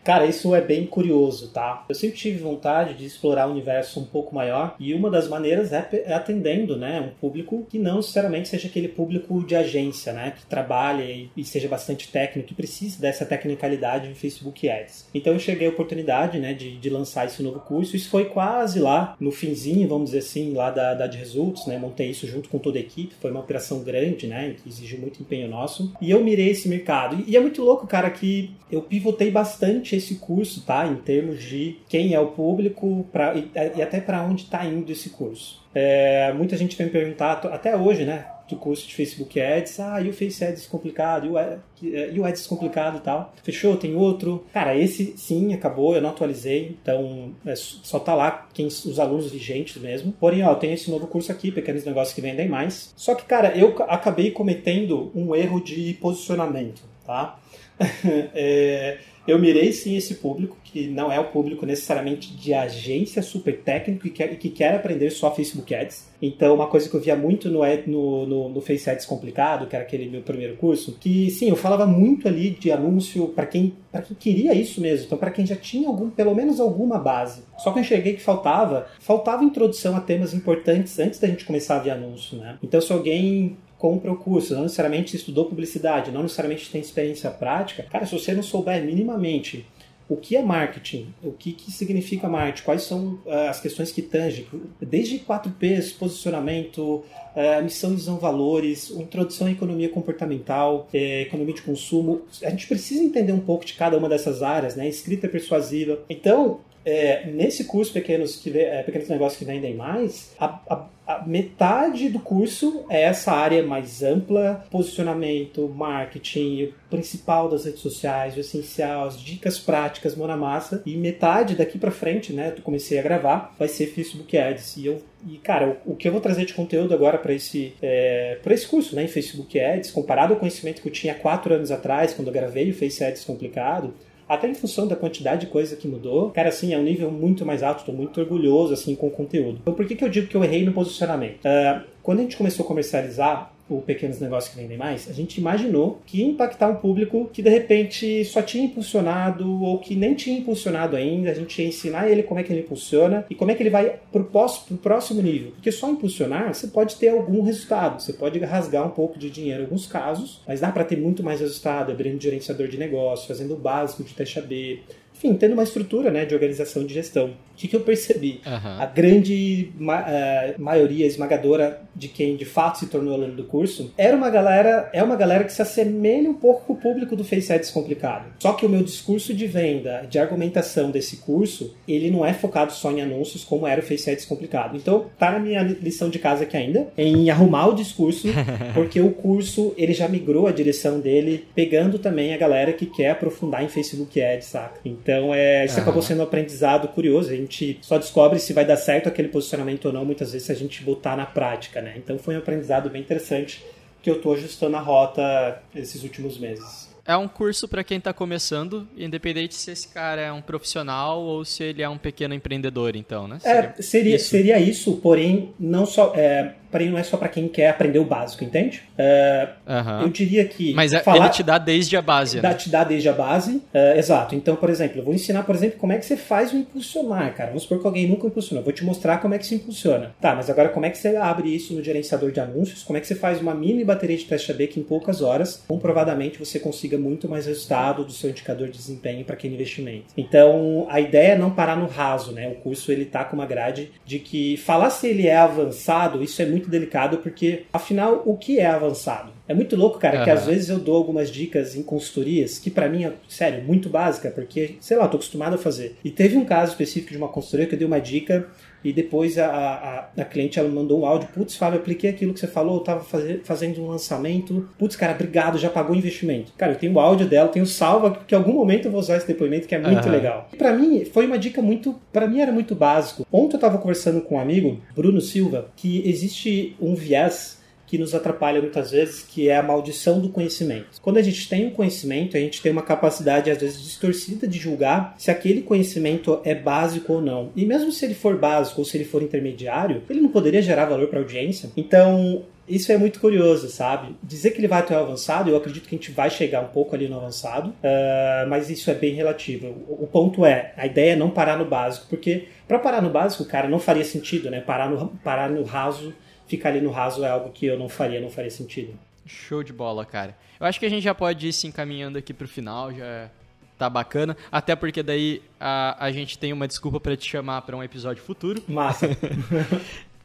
[0.07, 1.83] Cara, isso é bem curioso, tá?
[1.89, 5.73] Eu sempre tive vontade de explorar o universo um pouco maior e uma das maneiras
[5.73, 10.31] é, é atendendo, né, um público que não necessariamente seja aquele público de agência, né,
[10.37, 11.03] que trabalha
[11.35, 15.09] e, seja bastante técnico, que precise dessa tecnicalidade de Facebook Ads.
[15.13, 17.93] Então eu cheguei à oportunidade, né, de, de lançar esse novo curso.
[17.93, 21.77] Isso foi quase lá no finzinho, vamos dizer assim, lá da, da de Results, né?
[21.77, 23.13] Montei isso junto com toda a equipe.
[23.19, 25.91] Foi uma operação grande, né, que exigiu muito empenho nosso.
[25.99, 27.21] E eu mirei esse mercado.
[27.27, 30.87] E, e é muito louco, cara, que eu pivotei bastante esse curso, tá?
[30.87, 34.91] Em termos de quem é o público pra, e, e até para onde está indo
[34.91, 35.61] esse curso.
[35.75, 38.25] É, muita gente vem perguntar, até hoje, né?
[38.49, 42.23] Do curso de Facebook Ads, ah, e o Face Ads complicado, e o, e o
[42.23, 43.33] Ads complicado e tal.
[43.43, 43.75] Fechou?
[43.75, 44.45] Tem outro?
[44.53, 49.29] Cara, esse sim acabou, eu não atualizei, então é, só tá lá quem, os alunos
[49.29, 50.13] vigentes mesmo.
[50.13, 52.93] Porém, ó, tem esse novo curso aqui, Pequenos Negócios que Vendem Mais.
[52.95, 57.37] Só que, cara, eu ca- acabei cometendo um erro de posicionamento, tá?
[58.33, 63.59] É, eu mirei sim esse público, que não é o público necessariamente de agência super
[63.59, 66.07] técnico e quer, que quer aprender só Facebook Ads.
[66.21, 69.75] Então, uma coisa que eu via muito no, no, no, no Face Ads complicado, que
[69.75, 73.73] era aquele meu primeiro curso, que sim, eu falava muito ali de anúncio para quem,
[74.05, 75.05] quem queria isso mesmo.
[75.05, 77.43] Então, para quem já tinha algum, pelo menos alguma base.
[77.57, 81.75] Só que eu enxerguei que faltava, faltava introdução a temas importantes antes da gente começar
[81.75, 82.57] a ver anúncio, né?
[82.63, 87.83] Então, se alguém compra o curso, não necessariamente estudou publicidade, não necessariamente tem experiência prática,
[87.83, 89.65] cara, se você não souber minimamente
[90.09, 94.01] o que é marketing, o que, que significa marketing, quais são ah, as questões que
[94.01, 94.47] tangem,
[94.79, 97.03] desde 4Ps, posicionamento,
[97.35, 102.21] ah, missão, visão, valores, introdução à economia comportamental, eh, economia de consumo.
[102.41, 104.87] A gente precisa entender um pouco de cada uma dessas áreas, né?
[104.87, 105.99] Escrita persuasiva.
[106.09, 111.25] Então, é, nesse curso Pequenos, que, é, Pequenos Negócios que Vendem Mais, a, a- a
[111.25, 118.35] metade do curso é essa área mais ampla, posicionamento, marketing, o principal das redes sociais,
[118.35, 122.61] o essencial, as dicas práticas, mão na massa, e metade daqui pra frente, né, eu
[122.61, 124.75] comecei a gravar, vai ser Facebook Ads.
[124.77, 128.37] E eu e, cara, o, que eu vou trazer de conteúdo agora para esse, é,
[128.43, 131.71] pra esse curso, né, em Facebook Ads, comparado ao conhecimento que eu tinha quatro anos
[131.71, 133.93] atrás, quando eu gravei o Face Ads complicado,
[134.27, 137.45] até em função da quantidade de coisa que mudou, cara, assim, é um nível muito
[137.45, 139.59] mais alto, estou muito orgulhoso, assim, com o conteúdo.
[139.61, 141.45] Então, por que, que eu digo que eu errei no posicionamento?
[141.45, 145.39] Ah, quando a gente começou a comercializar o Pequenos Negócios que Vendem Mais, a gente
[145.39, 150.13] imaginou que ia impactar um público que, de repente, só tinha impulsionado ou que nem
[150.13, 153.51] tinha impulsionado ainda, a gente ia ensinar ele como é que ele impulsiona e como
[153.51, 155.51] é que ele vai pro, pro próximo nível.
[155.51, 159.61] Porque só impulsionar, você pode ter algum resultado, você pode rasgar um pouco de dinheiro
[159.61, 163.53] em alguns casos, mas dá para ter muito mais resultado abrindo gerenciador de negócio, fazendo
[163.53, 164.79] o básico de taxa B,
[165.13, 167.33] enfim, tendo uma estrutura né, de organização de gestão.
[167.57, 168.39] O que, que eu percebi?
[168.45, 168.77] Aham.
[168.79, 173.91] A grande ma- eh, maioria esmagadora de quem de fato se tornou aluno do curso
[173.97, 177.23] era uma galera, é uma galera que se assemelha um pouco com o público do
[177.23, 178.25] Face Ads complicado.
[178.39, 182.71] Só que o meu discurso de venda, de argumentação desse curso, ele não é focado
[182.73, 184.77] só em anúncios como era o Face Ads complicado.
[184.77, 188.27] Então, tá na minha lição de casa aqui ainda, em arrumar o discurso,
[188.75, 193.09] porque o curso ele já migrou a direção dele, pegando também a galera que quer
[193.09, 194.79] aprofundar em Facebook Ads, saca?
[194.85, 195.81] Então, é, isso Aham.
[195.81, 197.31] acabou sendo um aprendizado curioso.
[197.31, 200.51] A gente só descobre se vai dar certo aquele posicionamento ou não, muitas vezes, se
[200.51, 201.93] a gente botar na prática, né?
[201.97, 203.63] Então, foi um aprendizado bem interessante
[204.01, 206.87] que eu tô ajustando a rota esses últimos meses.
[207.07, 211.45] É um curso para quem tá começando, independente se esse cara é um profissional ou
[211.45, 213.39] se ele é um pequeno empreendedor, então, né?
[213.45, 214.29] É, seria, isso.
[214.29, 218.05] seria isso, porém não só, é, porém não é só para quem quer aprender o
[218.05, 218.83] básico, entende?
[218.97, 220.01] É, Aham.
[220.03, 222.55] Eu diria que Mas é- falar, ele te dá desde a base, dá, né?
[222.55, 224.35] te dá desde a base, é, exato.
[224.35, 227.33] Então, por exemplo, eu vou ensinar, por exemplo, como é que você faz o impulsionar,
[227.35, 227.49] cara.
[227.49, 228.63] Vamos supor que alguém nunca impulsionou.
[228.63, 230.15] Vou te mostrar como é que se impulsiona.
[230.19, 232.83] Tá, mas agora como é que você abre isso no gerenciador de anúncios?
[232.83, 235.63] Como é que você faz uma mini bateria de teste AB que em poucas horas,
[235.67, 240.05] comprovadamente, você consiga muito mais resultado do seu indicador de desempenho para aquele investimento.
[240.17, 242.47] Então, a ideia é não parar no raso, né?
[242.47, 246.41] O curso ele tá com uma grade de que falar se ele é avançado, isso
[246.41, 249.36] é muito delicado porque afinal, o que é avançado?
[249.47, 250.39] É muito louco, cara, que Aham.
[250.39, 254.29] às vezes eu dou algumas dicas em consultorias que pra mim é, sério, muito básica,
[254.29, 255.95] porque, sei lá, eu tô acostumado a fazer.
[256.03, 258.47] E teve um caso específico de uma consultoria que eu dei uma dica
[258.83, 262.39] e depois a, a, a cliente ela mandou um áudio, putz, Fábio, apliquei aquilo que
[262.39, 266.53] você falou, eu tava fazer, fazendo um lançamento, putz, cara, obrigado, já pagou o investimento.
[266.57, 269.17] Cara, eu tenho o áudio dela, tenho salva, porque em algum momento eu vou usar
[269.17, 270.11] esse depoimento, que é muito Aham.
[270.11, 270.49] legal.
[270.53, 273.25] E pra mim, foi uma dica muito, Pra mim era muito básico.
[273.31, 277.57] Ontem eu tava conversando com um amigo, Bruno Silva, que existe um viés
[277.87, 281.01] que nos atrapalha muitas vezes, que é a maldição do conhecimento.
[281.01, 284.59] Quando a gente tem um conhecimento, a gente tem uma capacidade, às vezes, distorcida de
[284.59, 287.49] julgar se aquele conhecimento é básico ou não.
[287.55, 290.85] E mesmo se ele for básico ou se ele for intermediário, ele não poderia gerar
[290.85, 291.71] valor para a audiência.
[291.77, 294.15] Então, isso é muito curioso, sabe?
[294.21, 296.67] Dizer que ele vai até o avançado, eu acredito que a gente vai chegar um
[296.67, 299.67] pouco ali no avançado, ah, mas isso é bem relativo.
[299.87, 303.09] O, o ponto é, a ideia é não parar no básico, porque para parar no
[303.09, 304.59] básico, cara, não faria sentido, né?
[304.59, 306.13] Parar no, parar no raso,
[306.47, 308.93] ficar ali no raso é algo que eu não faria, não faria sentido.
[309.25, 310.35] Show de bola, cara.
[310.59, 313.29] Eu acho que a gente já pode ir se encaminhando aqui pro final, já
[313.77, 314.35] tá bacana.
[314.51, 318.23] Até porque daí a, a gente tem uma desculpa pra te chamar pra um episódio
[318.23, 318.61] futuro.
[318.67, 319.07] Massa.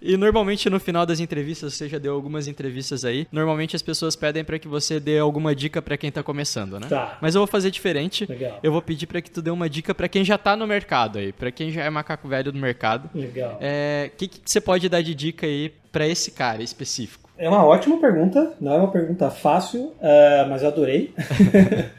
[0.05, 4.17] E normalmente no final das entrevistas, você já deu algumas entrevistas aí, normalmente as pessoas
[4.17, 6.89] pedem pra que você dê alguma dica pra quem tá começando, né?
[6.89, 7.19] Tá.
[7.23, 8.27] Mas eu vou fazer diferente.
[8.29, 8.59] Legal.
[8.65, 11.21] Eu vou pedir pra que tu dê uma dica pra quem já tá no mercado
[11.21, 13.09] aí, pra quem já é macaco velho do mercado.
[13.15, 13.57] Legal.
[13.61, 17.23] É, o que, que você pode dar de dica aí pra esse cara específico?
[17.39, 21.13] É uma ótima pergunta, não é uma pergunta fácil, ah, mas eu adorei.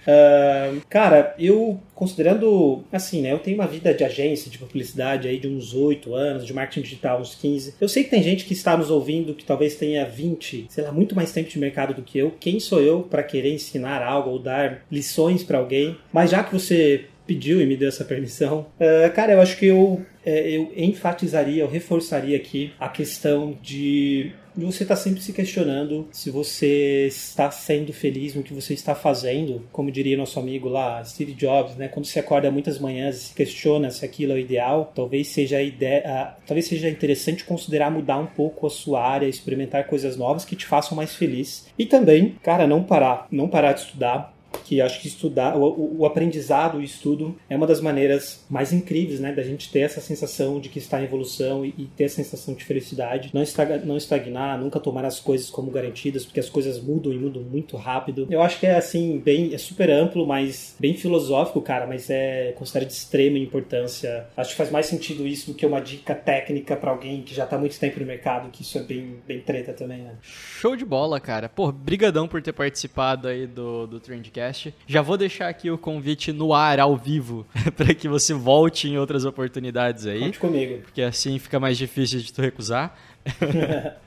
[0.07, 3.31] Ah, cara, eu considerando assim, né?
[3.33, 6.81] Eu tenho uma vida de agência, de publicidade aí de uns 8 anos, de marketing
[6.81, 7.75] digital uns 15.
[7.79, 10.91] Eu sei que tem gente que está nos ouvindo que talvez tenha 20, sei lá,
[10.91, 12.31] muito mais tempo de mercado do que eu.
[12.39, 15.97] Quem sou eu para querer ensinar algo ou dar lições para alguém?
[16.11, 19.65] Mas já que você pediu e me deu essa permissão, ah, cara, eu acho que
[19.65, 26.07] eu é, eu enfatizaria, eu reforçaria aqui a questão de você estar sempre se questionando
[26.11, 31.03] se você está sendo feliz no que você está fazendo, como diria nosso amigo lá,
[31.03, 31.87] Steve Jobs, né?
[31.87, 35.61] Quando você acorda muitas manhãs e se questiona se aquilo é o ideal, talvez seja
[35.61, 40.55] ideia, talvez seja interessante considerar mudar um pouco a sua área, experimentar coisas novas que
[40.55, 41.67] te façam mais feliz.
[41.77, 44.32] E também, cara, não parar, não parar de estudar,
[44.63, 49.19] que acho que estudar, o, o- aprendizado, o estudo é uma das maneiras mais incríveis,
[49.19, 52.09] né, da gente ter essa sensação de que está em evolução e, e ter a
[52.09, 56.49] sensação de felicidade, não, estaga- não estagnar, nunca tomar as coisas como garantidas, porque as
[56.49, 58.27] coisas mudam e mudam muito rápido.
[58.29, 62.51] Eu acho que é assim, bem, é super amplo, mas bem filosófico, cara, mas é
[62.57, 64.27] considero de extrema importância.
[64.37, 67.43] Acho que faz mais sentido isso do que uma dica técnica para alguém que já
[67.45, 70.15] está muito tempo no mercado, que isso é bem, bem treta também, né?
[70.21, 71.49] Show de bola, cara.
[71.49, 74.42] Pô, brigadão por ter participado aí do, do Trendcast.
[74.87, 78.97] Já vou deixar aqui o convite no ar, ao vivo, pra que você volte em
[78.97, 80.21] outras oportunidades aí.
[80.21, 80.81] Conte comigo.
[80.83, 82.97] Porque assim fica mais difícil de tu recusar.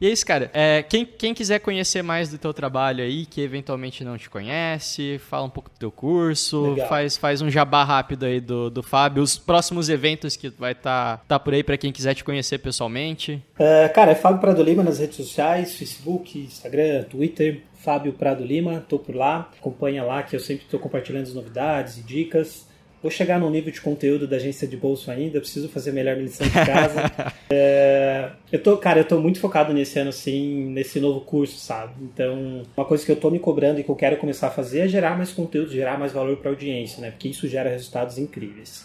[0.00, 0.50] E é isso, cara.
[0.52, 5.18] É, quem, quem quiser conhecer mais do teu trabalho aí, que eventualmente não te conhece,
[5.18, 6.88] fala um pouco do teu curso, Legal.
[6.88, 11.18] faz, faz um jabá rápido aí do, do Fábio, os próximos eventos que vai estar
[11.18, 13.42] tá, tá por aí pra quem quiser te conhecer pessoalmente.
[13.58, 17.62] É, cara, é Fábio Prado Lima nas redes sociais, Facebook, Instagram, Twitter.
[17.86, 19.48] Fábio Prado Lima, tô por lá.
[19.60, 22.66] Acompanha lá que eu sempre estou compartilhando as novidades e dicas.
[23.02, 26.26] Vou chegar no nível de conteúdo da agência de bolso ainda, preciso fazer melhor minha
[26.26, 27.12] lição de casa.
[27.48, 31.92] É, eu tô, cara, eu tô muito focado nesse ano, assim, nesse novo curso, sabe?
[32.02, 34.80] Então, uma coisa que eu tô me cobrando e que eu quero começar a fazer
[34.80, 37.12] é gerar mais conteúdo, gerar mais valor para a audiência, né?
[37.12, 38.84] Porque isso gera resultados incríveis.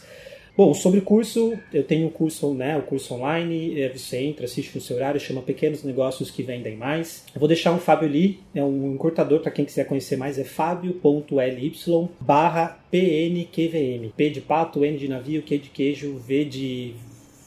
[0.56, 4.46] Bom, sobre o curso, eu tenho um curso, né, o curso online, é, você entra,
[4.46, 7.24] assiste no seu horário, chama Pequenos Negócios que Vendem Mais.
[7.34, 10.44] Eu vou deixar um Fábio ali, é um encurtador para quem quiser conhecer mais, é
[10.44, 11.74] fabio.ly
[12.20, 14.12] barra PNQVM.
[14.16, 16.96] P de pato, N de navio, Q de queijo, V de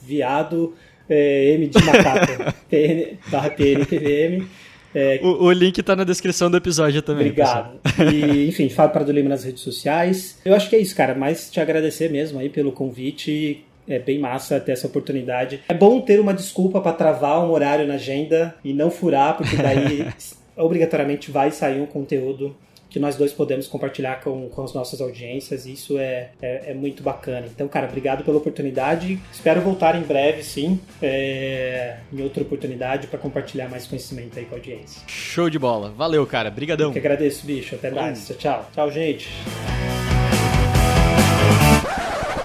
[0.02, 0.74] viado,
[1.06, 4.46] é, M de macaco, PN, barra PNQVM.
[4.94, 7.28] É, O, o link tá na descrição do episódio também.
[7.28, 7.80] Obrigado.
[8.12, 10.38] E, enfim, Fábio Prado Lima nas redes sociais.
[10.44, 11.14] Eu acho que é isso, cara.
[11.14, 13.64] Mas te agradecer mesmo aí pelo convite.
[13.86, 15.60] É bem massa ter essa oportunidade.
[15.68, 19.56] É bom ter uma desculpa para travar um horário na agenda e não furar, porque
[19.56, 20.06] daí
[20.56, 22.56] obrigatoriamente vai sair um conteúdo
[22.94, 25.66] que nós dois podemos compartilhar com, com as nossas audiências.
[25.66, 27.44] Isso é, é, é muito bacana.
[27.52, 29.18] Então, cara, obrigado pela oportunidade.
[29.32, 34.54] Espero voltar em breve, sim, é, em outra oportunidade para compartilhar mais conhecimento aí com
[34.54, 35.02] a audiência.
[35.08, 35.90] Show de bola.
[35.90, 36.52] Valeu, cara.
[36.52, 36.92] Brigadão.
[36.92, 37.74] Que agradeço, bicho.
[37.74, 38.28] Até mais.
[38.28, 38.70] Tchau, tchau.
[38.72, 39.28] Tchau, gente.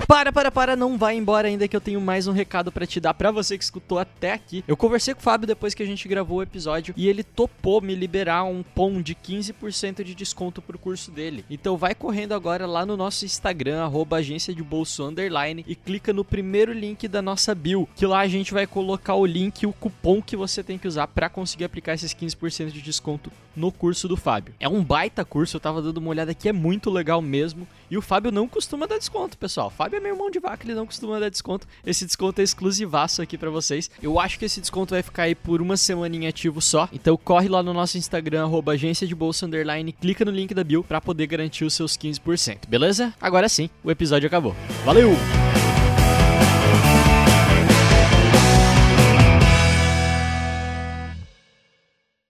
[0.10, 3.00] Para, para, para, não vai embora ainda que eu tenho mais um recado pra te
[3.00, 4.64] dar pra você que escutou até aqui.
[4.68, 7.80] Eu conversei com o Fábio depois que a gente gravou o episódio e ele topou
[7.80, 11.46] me liberar um pão de 15% de desconto pro curso dele.
[11.48, 16.12] Então vai correndo agora lá no nosso Instagram, arroba agência de bolso underline e clica
[16.12, 19.68] no primeiro link da nossa bio, que lá a gente vai colocar o link e
[19.68, 23.72] o cupom que você tem que usar pra conseguir aplicar esses 15% de desconto no
[23.72, 24.54] curso do Fábio.
[24.60, 27.68] É um baita curso, eu tava dando uma olhada aqui, é muito legal mesmo.
[27.90, 29.68] E o Fábio não costuma dar desconto, pessoal.
[29.68, 31.68] O Fábio é meio mão de vaca, ele não costuma dar desconto.
[31.86, 33.90] Esse desconto é exclusivaço aqui para vocês.
[34.02, 36.88] Eu acho que esse desconto vai ficar aí por uma semaninha ativo só.
[36.94, 40.64] Então corre lá no nosso Instagram, arroba agência de bolsa underline, clica no link da
[40.64, 43.14] bio para poder garantir os seus 15%, beleza?
[43.20, 44.56] Agora sim, o episódio acabou.
[44.86, 45.69] Valeu!